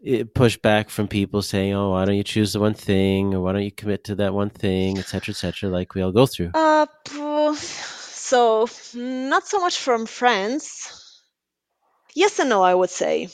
pushback 0.06 0.89
from 0.89 1.08
people 1.08 1.41
saying, 1.41 1.74
oh, 1.74 1.91
why 1.91 2.06
don't 2.06 2.15
you 2.15 2.24
choose 2.24 2.54
the 2.54 2.60
one 2.60 2.74
thing 2.74 3.34
or 3.34 3.41
why 3.41 3.54
don't 3.54 3.63
you 3.63 3.72
commit 3.72 4.04
to 4.06 4.15
that 4.15 4.34
one 4.34 4.50
thing, 4.50 4.98
etc., 5.00 5.34
cetera, 5.34 5.50
et 5.50 5.56
cetera, 5.56 5.70
like 5.70 5.96
we 5.96 6.02
all 6.02 6.12
go 6.12 6.26
through? 6.26 6.52
Uh, 6.54 6.86
so, 7.56 8.68
not 8.94 9.48
so 9.48 9.60
much 9.60 9.78
from 9.78 10.06
friends. 10.06 11.22
Yes 12.13 12.39
and 12.39 12.50
no, 12.50 12.62
I 12.62 12.74
would 12.74 12.89
say. 12.89 13.30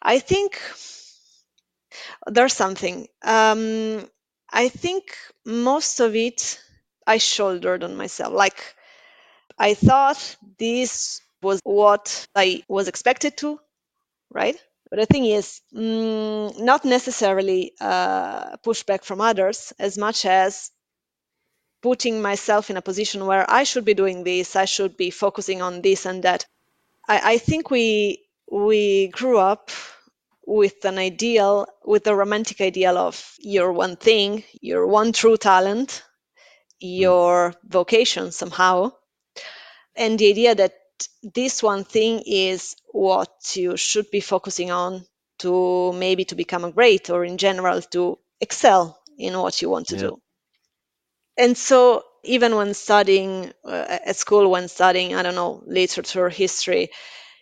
I 0.00 0.18
think 0.20 0.60
there's 2.26 2.54
something. 2.54 3.08
Um, 3.22 4.06
I 4.50 4.68
think 4.68 5.16
most 5.44 6.00
of 6.00 6.14
it 6.14 6.60
I 7.06 7.18
shouldered 7.18 7.84
on 7.84 7.96
myself. 7.96 8.32
Like 8.32 8.74
I 9.58 9.74
thought 9.74 10.36
this 10.58 11.20
was 11.42 11.60
what 11.64 12.26
I 12.34 12.62
was 12.68 12.88
expected 12.88 13.36
to, 13.38 13.58
right? 14.30 14.56
But 14.92 15.00
the 15.00 15.06
thing 15.06 15.24
is, 15.24 15.62
mm, 15.74 16.60
not 16.60 16.84
necessarily 16.84 17.72
uh, 17.80 18.58
pushback 18.58 19.04
from 19.04 19.22
others 19.22 19.72
as 19.78 19.96
much 19.96 20.26
as 20.26 20.70
putting 21.80 22.20
myself 22.20 22.68
in 22.68 22.76
a 22.76 22.82
position 22.82 23.24
where 23.24 23.50
I 23.50 23.64
should 23.64 23.86
be 23.86 23.94
doing 23.94 24.22
this, 24.22 24.54
I 24.54 24.66
should 24.66 24.98
be 24.98 25.08
focusing 25.08 25.62
on 25.62 25.80
this 25.80 26.04
and 26.04 26.24
that. 26.24 26.44
I, 27.08 27.34
I 27.34 27.38
think 27.38 27.70
we 27.70 28.26
we 28.50 29.08
grew 29.08 29.38
up 29.38 29.70
with 30.46 30.84
an 30.84 30.98
ideal, 30.98 31.68
with 31.86 32.06
a 32.06 32.14
romantic 32.14 32.60
ideal 32.60 32.98
of 32.98 33.34
your 33.38 33.72
one 33.72 33.96
thing, 33.96 34.44
your 34.60 34.86
one 34.86 35.14
true 35.14 35.38
talent, 35.38 36.02
your 36.80 37.54
vocation 37.64 38.30
somehow, 38.30 38.92
and 39.96 40.18
the 40.18 40.28
idea 40.28 40.54
that 40.54 40.74
this 41.22 41.62
one 41.62 41.84
thing 41.84 42.22
is 42.26 42.76
what 42.92 43.56
you 43.56 43.76
should 43.76 44.10
be 44.10 44.20
focusing 44.20 44.70
on 44.70 45.04
to 45.40 45.92
maybe 45.94 46.24
to 46.26 46.34
become 46.34 46.64
a 46.64 46.72
great 46.72 47.10
or 47.10 47.24
in 47.24 47.38
general 47.38 47.82
to 47.82 48.18
excel 48.40 49.00
in 49.18 49.38
what 49.38 49.60
you 49.62 49.70
want 49.70 49.88
to 49.88 49.96
yeah. 49.96 50.02
do. 50.02 50.20
And 51.36 51.56
so 51.56 52.04
even 52.24 52.56
when 52.56 52.74
studying 52.74 53.52
uh, 53.64 53.98
at 54.06 54.16
school, 54.16 54.50
when 54.50 54.68
studying, 54.68 55.14
I 55.14 55.22
don't 55.22 55.34
know, 55.34 55.62
literature, 55.66 56.28
history, 56.28 56.90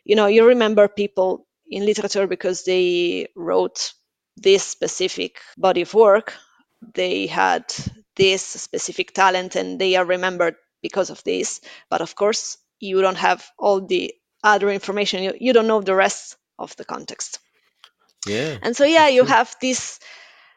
you 0.04 0.16
know, 0.16 0.26
you 0.26 0.46
remember 0.46 0.88
people 0.88 1.46
in 1.68 1.84
literature 1.84 2.26
because 2.26 2.64
they 2.64 3.28
wrote 3.36 3.92
this 4.36 4.64
specific 4.64 5.40
body 5.58 5.82
of 5.82 5.94
work. 5.94 6.34
They 6.94 7.26
had 7.26 7.64
this 8.16 8.42
specific 8.42 9.12
talent 9.12 9.56
and 9.56 9.78
they 9.78 9.96
are 9.96 10.04
remembered 10.04 10.56
because 10.82 11.10
of 11.10 11.22
this. 11.24 11.60
But 11.90 12.00
of 12.00 12.14
course, 12.14 12.56
you 12.80 13.02
don't 13.02 13.18
have 13.18 13.46
all 13.58 13.86
the 13.86 14.14
other 14.42 14.70
information. 14.70 15.22
You, 15.22 15.34
you 15.38 15.52
don't 15.52 15.66
know 15.66 15.80
the 15.80 15.94
rest 15.94 16.36
of 16.58 16.74
the 16.76 16.84
context. 16.84 17.38
Yeah. 18.26 18.58
And 18.62 18.76
so, 18.76 18.84
yeah, 18.84 19.08
you 19.08 19.24
have 19.24 19.54
this 19.60 19.98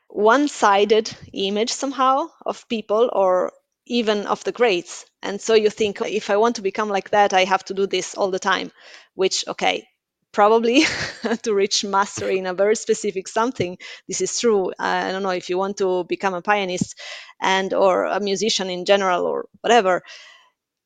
one 0.07 0.47
sided 0.47 1.15
image 1.33 1.71
somehow 1.71 2.27
of 2.45 2.67
people 2.69 3.09
or 3.11 3.51
even 3.85 4.27
of 4.27 4.43
the 4.43 4.51
grades. 4.51 5.05
And 5.21 5.41
so 5.41 5.53
you 5.53 5.69
think, 5.69 6.01
oh, 6.01 6.05
if 6.05 6.29
I 6.29 6.37
want 6.37 6.57
to 6.57 6.61
become 6.61 6.89
like 6.89 7.11
that, 7.11 7.33
I 7.33 7.45
have 7.45 7.63
to 7.65 7.73
do 7.73 7.87
this 7.87 8.15
all 8.15 8.31
the 8.31 8.39
time, 8.39 8.71
which, 9.15 9.45
okay, 9.47 9.87
probably 10.33 10.83
to 11.43 11.53
reach 11.53 11.85
mastery 11.85 12.37
in 12.37 12.45
a 12.45 12.53
very 12.53 12.75
specific 12.75 13.27
something 13.27 13.77
this 14.07 14.19
is 14.19 14.39
true 14.39 14.73
i 14.79 15.11
don't 15.11 15.23
know 15.23 15.29
if 15.29 15.47
you 15.47 15.57
want 15.57 15.77
to 15.77 16.03
become 16.05 16.33
a 16.33 16.41
pianist 16.41 16.99
and 17.39 17.73
or 17.73 18.05
a 18.05 18.19
musician 18.19 18.69
in 18.69 18.83
general 18.83 19.25
or 19.25 19.45
whatever 19.61 20.01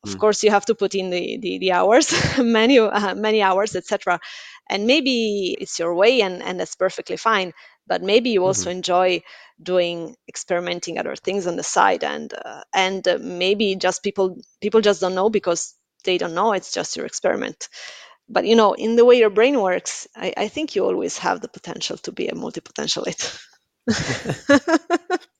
of 0.04 0.12
mm. 0.12 0.20
course 0.20 0.44
you 0.44 0.52
have 0.52 0.66
to 0.66 0.76
put 0.76 0.96
in 0.96 1.10
the 1.10 1.38
the, 1.40 1.58
the 1.60 1.72
hours 1.72 2.14
many 2.38 2.80
uh, 2.80 3.16
many 3.16 3.42
hours 3.42 3.76
etc 3.76 4.20
and 4.70 4.86
maybe 4.86 5.56
it's 5.60 5.80
your 5.80 5.94
way 5.94 6.22
and 6.22 6.42
and 6.44 6.60
that's 6.60 6.76
perfectly 6.76 7.18
fine 7.18 7.54
but 7.88 8.04
maybe 8.04 8.32
you 8.32 8.46
also 8.46 8.70
mm-hmm. 8.70 8.78
enjoy 8.78 9.22
doing 9.62 10.16
experimenting 10.28 11.00
other 11.00 11.16
things 11.16 11.48
on 11.48 11.56
the 11.56 11.64
side 11.64 12.04
and 12.04 12.34
uh, 12.34 12.64
and 12.74 13.08
uh, 13.08 13.18
maybe 13.20 13.76
just 13.76 14.04
people 14.04 14.38
people 14.62 14.82
just 14.82 15.02
don't 15.02 15.16
know 15.16 15.30
because 15.30 15.74
they 16.04 16.18
don't 16.18 16.36
know 16.36 16.54
it's 16.54 16.72
just 16.72 16.96
your 16.96 17.06
experiment 17.06 17.70
but 18.30 18.46
you 18.46 18.56
know 18.56 18.74
in 18.74 18.96
the 18.96 19.06
way 19.06 19.18
your 19.18 19.30
brain 19.32 19.60
works 19.60 20.08
i, 20.16 20.34
I 20.38 20.48
think 20.48 20.76
you 20.76 20.86
always 20.86 21.18
have 21.18 21.42
the 21.42 21.48
potential 21.48 21.98
to 21.98 22.12
be 22.12 22.28
a 22.28 22.36
multi-potentialite 22.36 23.40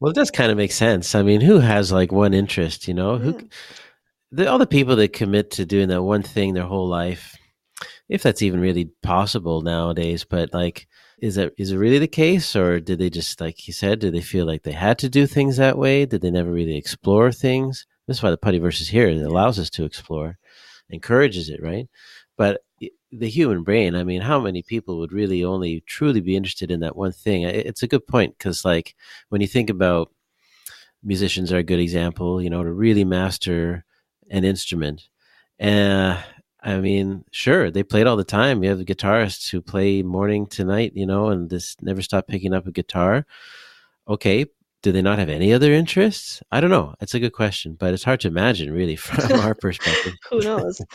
well 0.00 0.10
it 0.10 0.14
does 0.14 0.30
kind 0.30 0.50
of 0.50 0.56
make 0.56 0.72
sense. 0.72 1.14
I 1.14 1.22
mean 1.22 1.40
who 1.40 1.58
has 1.58 1.92
like 1.92 2.12
one 2.12 2.34
interest 2.34 2.88
you 2.88 2.94
know? 2.94 3.18
Who 3.18 3.48
the, 4.30 4.48
all 4.50 4.58
the 4.58 4.66
people 4.66 4.96
that 4.96 5.12
commit 5.12 5.52
to 5.52 5.66
doing 5.66 5.88
that 5.88 6.02
one 6.02 6.22
thing 6.22 6.54
their 6.54 6.64
whole 6.64 6.88
life 6.88 7.36
if 8.08 8.22
that's 8.22 8.42
even 8.42 8.60
really 8.60 8.90
possible 9.02 9.60
nowadays 9.60 10.24
but 10.24 10.52
like 10.52 10.86
is 11.18 11.36
that 11.36 11.52
is 11.56 11.70
it 11.70 11.76
really 11.76 11.98
the 11.98 12.08
case 12.08 12.54
or 12.54 12.80
did 12.80 12.98
they 12.98 13.10
just 13.10 13.40
like 13.40 13.66
you 13.66 13.72
said 13.72 13.98
did 13.98 14.14
they 14.14 14.20
feel 14.20 14.44
like 14.44 14.62
they 14.62 14.72
had 14.72 14.98
to 14.98 15.08
do 15.08 15.26
things 15.26 15.56
that 15.56 15.78
way? 15.78 16.04
Did 16.06 16.20
they 16.20 16.30
never 16.30 16.50
really 16.50 16.76
explore 16.76 17.32
things? 17.32 17.86
That's 18.06 18.22
why 18.22 18.30
the 18.30 18.38
Puttyverse's 18.38 18.88
here 18.88 19.08
it 19.08 19.22
allows 19.22 19.58
us 19.58 19.70
to 19.70 19.84
explore 19.84 20.38
encourages 20.90 21.48
it, 21.48 21.62
right? 21.62 21.88
But 22.36 22.60
the 23.18 23.28
human 23.28 23.62
brain, 23.62 23.94
I 23.94 24.04
mean, 24.04 24.20
how 24.20 24.40
many 24.40 24.62
people 24.62 24.98
would 24.98 25.12
really 25.12 25.44
only 25.44 25.82
truly 25.86 26.20
be 26.20 26.36
interested 26.36 26.70
in 26.70 26.80
that 26.80 26.96
one 26.96 27.12
thing? 27.12 27.42
It's 27.42 27.82
a 27.82 27.88
good 27.88 28.06
point 28.06 28.36
because, 28.38 28.64
like, 28.64 28.94
when 29.28 29.40
you 29.40 29.46
think 29.46 29.70
about 29.70 30.10
musicians, 31.02 31.52
are 31.52 31.58
a 31.58 31.62
good 31.62 31.80
example, 31.80 32.42
you 32.42 32.50
know, 32.50 32.62
to 32.62 32.72
really 32.72 33.04
master 33.04 33.84
an 34.30 34.44
instrument. 34.44 35.08
And 35.58 36.18
uh, 36.18 36.22
I 36.62 36.78
mean, 36.80 37.24
sure, 37.30 37.70
they 37.70 37.82
played 37.82 38.06
all 38.06 38.16
the 38.16 38.24
time. 38.24 38.62
You 38.62 38.70
have 38.70 38.78
the 38.78 38.84
guitarists 38.84 39.50
who 39.50 39.60
play 39.60 40.02
morning 40.02 40.46
to 40.48 40.64
night, 40.64 40.92
you 40.94 41.06
know, 41.06 41.28
and 41.28 41.48
just 41.50 41.82
never 41.82 42.02
stop 42.02 42.26
picking 42.26 42.54
up 42.54 42.66
a 42.66 42.72
guitar. 42.72 43.26
Okay, 44.08 44.46
do 44.82 44.92
they 44.92 45.02
not 45.02 45.18
have 45.18 45.28
any 45.28 45.52
other 45.52 45.72
interests? 45.72 46.42
I 46.50 46.60
don't 46.60 46.70
know. 46.70 46.94
It's 47.00 47.14
a 47.14 47.20
good 47.20 47.32
question, 47.32 47.74
but 47.74 47.94
it's 47.94 48.04
hard 48.04 48.20
to 48.20 48.28
imagine, 48.28 48.72
really, 48.72 48.96
from 48.96 49.40
our 49.40 49.54
perspective. 49.66 50.14
Who 50.30 50.40
knows? 50.40 50.80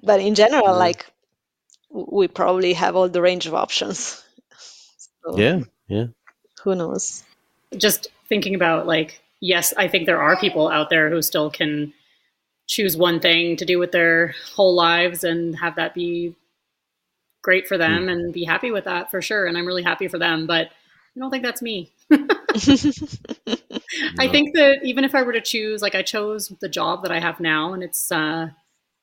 But 0.00 0.20
in 0.20 0.36
general, 0.36 0.78
like 0.78 1.06
we 1.90 2.28
probably 2.28 2.74
have 2.74 2.96
all 2.96 3.08
the 3.08 3.22
range 3.22 3.46
of 3.46 3.54
options. 3.54 4.22
So, 5.24 5.38
yeah, 5.38 5.60
yeah. 5.88 6.06
Who 6.62 6.74
knows? 6.74 7.24
Just 7.76 8.08
thinking 8.28 8.54
about 8.54 8.86
like, 8.86 9.20
yes, 9.40 9.74
I 9.76 9.88
think 9.88 10.06
there 10.06 10.20
are 10.20 10.38
people 10.38 10.68
out 10.68 10.90
there 10.90 11.10
who 11.10 11.22
still 11.22 11.50
can 11.50 11.92
choose 12.66 12.96
one 12.96 13.20
thing 13.20 13.56
to 13.56 13.64
do 13.64 13.78
with 13.78 13.92
their 13.92 14.34
whole 14.54 14.74
lives 14.74 15.24
and 15.24 15.58
have 15.58 15.76
that 15.76 15.94
be 15.94 16.34
great 17.42 17.66
for 17.66 17.78
them 17.78 18.06
mm. 18.06 18.12
and 18.12 18.32
be 18.32 18.44
happy 18.44 18.70
with 18.70 18.84
that 18.84 19.10
for 19.10 19.22
sure. 19.22 19.46
And 19.46 19.56
I'm 19.56 19.66
really 19.66 19.82
happy 19.82 20.08
for 20.08 20.18
them, 20.18 20.46
but 20.46 20.66
I 20.66 21.20
don't 21.20 21.30
think 21.30 21.44
that's 21.44 21.62
me. 21.62 21.92
no. 22.10 22.26
I 24.18 24.28
think 24.28 24.54
that 24.54 24.80
even 24.84 25.04
if 25.04 25.14
I 25.14 25.22
were 25.22 25.32
to 25.32 25.40
choose, 25.40 25.82
like 25.82 25.94
I 25.94 26.02
chose 26.02 26.52
the 26.60 26.68
job 26.68 27.02
that 27.02 27.12
I 27.12 27.20
have 27.20 27.40
now, 27.40 27.72
and 27.72 27.82
it's 27.82 28.12
uh, 28.12 28.50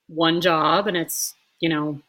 one 0.08 0.42
job, 0.42 0.88
and 0.88 0.96
it's 0.96 1.34
you 1.60 1.70
know 1.70 2.02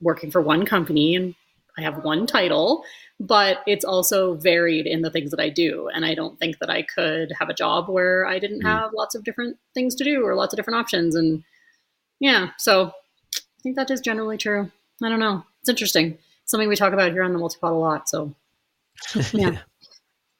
working 0.00 0.30
for 0.30 0.40
one 0.40 0.64
company, 0.66 1.14
and 1.16 1.34
I 1.76 1.82
have 1.82 2.04
one 2.04 2.26
title, 2.26 2.84
but 3.20 3.58
it's 3.66 3.84
also 3.84 4.34
varied 4.34 4.86
in 4.86 5.02
the 5.02 5.10
things 5.10 5.30
that 5.30 5.40
I 5.40 5.48
do. 5.48 5.88
And 5.92 6.04
I 6.04 6.14
don't 6.14 6.38
think 6.38 6.58
that 6.58 6.70
I 6.70 6.82
could 6.82 7.32
have 7.38 7.48
a 7.48 7.54
job 7.54 7.88
where 7.88 8.26
I 8.26 8.38
didn't 8.38 8.62
mm. 8.62 8.66
have 8.66 8.90
lots 8.94 9.14
of 9.14 9.24
different 9.24 9.56
things 9.74 9.94
to 9.96 10.04
do 10.04 10.24
or 10.24 10.34
lots 10.34 10.52
of 10.52 10.56
different 10.56 10.78
options. 10.78 11.14
And 11.14 11.42
yeah, 12.20 12.50
so 12.58 12.86
I 13.36 13.62
think 13.62 13.76
that 13.76 13.90
is 13.90 14.00
generally 14.00 14.38
true. 14.38 14.70
I 15.02 15.08
don't 15.08 15.20
know. 15.20 15.44
It's 15.60 15.68
interesting. 15.68 16.18
Something 16.46 16.68
we 16.68 16.76
talk 16.76 16.92
about 16.92 17.12
here 17.12 17.22
on 17.22 17.32
the 17.32 17.38
multipod 17.38 17.72
a 17.72 17.74
lot. 17.74 18.08
So 18.08 18.34
yeah. 19.32 19.58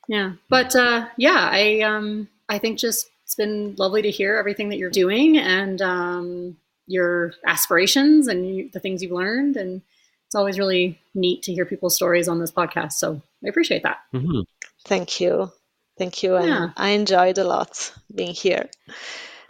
yeah. 0.09 0.33
But 0.49 0.75
uh, 0.75 1.07
yeah, 1.17 1.49
I 1.53 1.81
um 1.81 2.29
I 2.49 2.59
think 2.59 2.79
just 2.79 3.09
it's 3.29 3.35
been 3.35 3.75
lovely 3.77 4.01
to 4.03 4.11
hear 4.11 4.37
everything 4.37 4.71
that 4.71 4.79
you're 4.79 4.89
doing 4.89 5.37
and 5.37 5.83
um, 5.83 6.57
your 6.89 7.33
aspirations 7.47 8.27
and 8.27 8.49
you, 8.49 8.71
the 8.73 8.81
things 8.81 9.03
you've 9.03 9.13
learned 9.13 9.57
and 9.57 9.83
it's 10.27 10.35
always 10.35 10.59
really 10.59 11.01
neat 11.15 11.43
to 11.45 11.55
hear 11.55 11.65
people's 11.65 11.95
stories 11.95 12.29
on 12.29 12.39
this 12.39 12.53
podcast. 12.53 12.93
So 12.93 13.23
I 13.45 13.49
appreciate 13.49 13.83
that. 13.85 13.99
Mm-hmm. 14.15 14.41
Thank 14.85 15.21
you. 15.21 15.51
Thank 15.97 16.23
you. 16.23 16.37
And 16.37 16.47
yeah. 16.49 16.71
I 16.77 16.91
enjoyed 16.91 17.39
a 17.39 17.45
lot 17.45 17.93
being 18.15 18.35
here. 18.35 18.69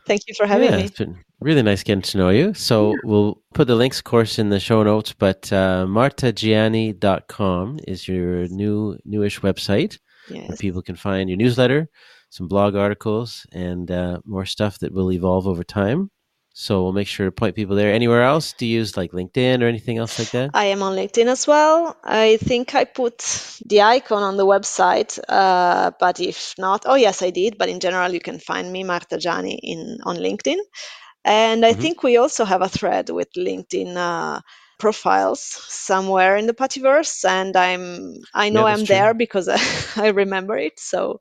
Thank 0.06 0.22
you 0.28 0.34
for 0.36 0.46
having 0.46 0.70
yeah, 0.70 0.76
me. 0.76 0.84
It's 0.84 0.98
been 0.98 1.18
really 1.40 1.62
nice 1.62 1.82
getting 1.82 2.02
to 2.02 2.18
know 2.18 2.30
you. 2.30 2.54
So 2.54 2.92
yeah. 2.92 2.98
we'll 3.02 3.42
put 3.54 3.66
the 3.66 3.74
links, 3.74 3.98
of 3.98 4.04
course, 4.04 4.38
in 4.38 4.50
the 4.50 4.60
show 4.60 4.82
notes, 4.84 5.12
but 5.12 5.52
uh, 5.52 5.84
martagiani.com 5.86 7.80
is 7.86 8.06
your 8.06 8.46
new 8.48 8.96
newish 9.04 9.40
website 9.40 9.98
yes. 10.30 10.48
where 10.48 10.56
people 10.56 10.80
can 10.80 10.96
find 10.96 11.28
your 11.28 11.36
newsletter, 11.36 11.88
some 12.30 12.46
blog 12.48 12.76
articles, 12.76 13.44
and 13.52 13.90
uh, 13.90 14.20
more 14.24 14.46
stuff 14.46 14.78
that 14.78 14.92
will 14.92 15.12
evolve 15.12 15.46
over 15.48 15.64
time. 15.64 16.10
So 16.60 16.82
we'll 16.82 16.92
make 16.92 17.06
sure 17.06 17.24
to 17.24 17.30
point 17.30 17.54
people 17.54 17.76
there. 17.76 17.92
Anywhere 17.92 18.24
else? 18.24 18.52
Do 18.52 18.66
you 18.66 18.78
use 18.78 18.96
like 18.96 19.12
LinkedIn 19.12 19.62
or 19.62 19.68
anything 19.68 19.98
else 19.98 20.18
like 20.18 20.32
that? 20.32 20.50
I 20.54 20.64
am 20.64 20.82
on 20.82 20.96
LinkedIn 20.96 21.26
as 21.26 21.46
well. 21.46 21.96
I 22.02 22.36
think 22.38 22.74
I 22.74 22.82
put 22.82 23.18
the 23.64 23.82
icon 23.82 24.24
on 24.24 24.36
the 24.36 24.44
website, 24.44 25.20
uh, 25.28 25.92
but 26.00 26.18
if 26.18 26.54
not, 26.58 26.82
oh 26.84 26.96
yes, 26.96 27.22
I 27.22 27.30
did. 27.30 27.58
But 27.58 27.68
in 27.68 27.78
general, 27.78 28.12
you 28.12 28.18
can 28.18 28.40
find 28.40 28.72
me 28.72 28.82
Marta 28.82 29.18
Giani 29.18 29.56
in 29.62 29.98
on 30.02 30.16
LinkedIn, 30.16 30.58
and 31.24 31.64
I 31.64 31.70
mm-hmm. 31.70 31.80
think 31.80 32.02
we 32.02 32.16
also 32.16 32.44
have 32.44 32.60
a 32.60 32.68
thread 32.68 33.08
with 33.10 33.28
LinkedIn. 33.36 33.96
Uh, 33.96 34.40
profiles 34.80 35.40
somewhere 35.68 36.36
in 36.36 36.46
the 36.46 36.54
Puttyverse, 36.54 37.24
and 37.24 37.56
I'm 37.56 38.14
I 38.34 38.50
know 38.50 38.66
yeah, 38.66 38.72
I'm 38.72 38.84
true. 38.84 38.94
there 38.96 39.14
because 39.14 39.48
I, 39.48 39.58
I 39.96 40.08
remember 40.08 40.56
it. 40.58 40.80
So 40.80 41.20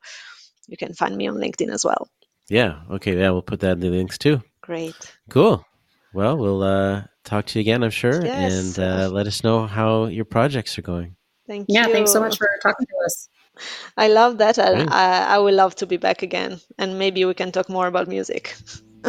you 0.68 0.78
can 0.78 0.96
find 0.96 1.16
me 1.16 1.28
on 1.28 1.36
LinkedIn 1.36 1.72
as 1.72 1.86
well. 1.86 2.10
Yeah. 2.50 2.82
Okay. 2.90 3.20
Yeah, 3.20 3.32
we'll 3.32 3.42
put 3.42 3.60
that 3.60 3.74
in 3.74 3.80
the 3.82 3.90
links 3.90 4.18
too. 4.18 4.42
Great. 4.68 5.15
Cool. 5.30 5.65
Well, 6.13 6.38
we'll 6.38 6.61
uh, 6.61 7.03
talk 7.24 7.45
to 7.47 7.59
you 7.59 7.61
again, 7.61 7.84
I'm 7.84 7.89
sure, 7.89 8.24
yes. 8.24 8.78
and 8.78 8.80
uh, 8.84 9.09
let 9.09 9.26
us 9.26 9.43
know 9.43 9.65
how 9.65 10.05
your 10.05 10.26
projects 10.26 10.78
are 10.78 10.82
going. 10.82 11.15
Thank 11.47 11.68
yeah, 11.70 11.84
you. 11.84 11.88
Yeah, 11.88 11.93
thanks 11.93 12.11
so 12.11 12.20
much 12.20 12.38
for 12.38 12.49
talking 12.61 12.86
to 12.86 13.05
us. 13.05 13.30
I 13.95 14.09
love 14.09 14.38
that. 14.39 14.59
I, 14.59 14.84
I, 14.89 15.36
I 15.36 15.38
would 15.39 15.53
love 15.53 15.76
to 15.76 15.88
be 15.88 15.95
back 15.97 16.22
again, 16.22 16.59
and 16.78 16.99
maybe 16.99 17.24
we 17.24 17.34
can 17.34 17.51
talk 17.51 17.70
more 17.70 17.88
about 17.88 18.07
music. 18.07 18.55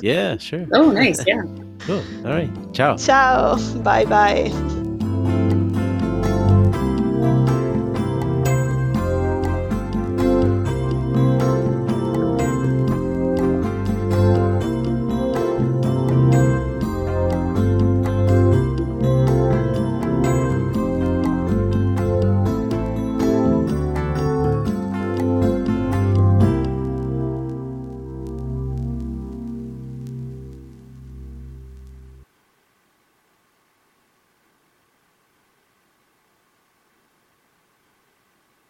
yeah, 0.00 0.36
sure. 0.36 0.64
oh, 0.72 0.92
nice. 0.92 1.24
Yeah. 1.26 1.42
Cool. 1.80 2.04
All 2.24 2.32
right. 2.32 2.50
Ciao. 2.72 2.96
Ciao. 2.96 3.56
Bye 3.82 4.04
bye. 4.04 4.76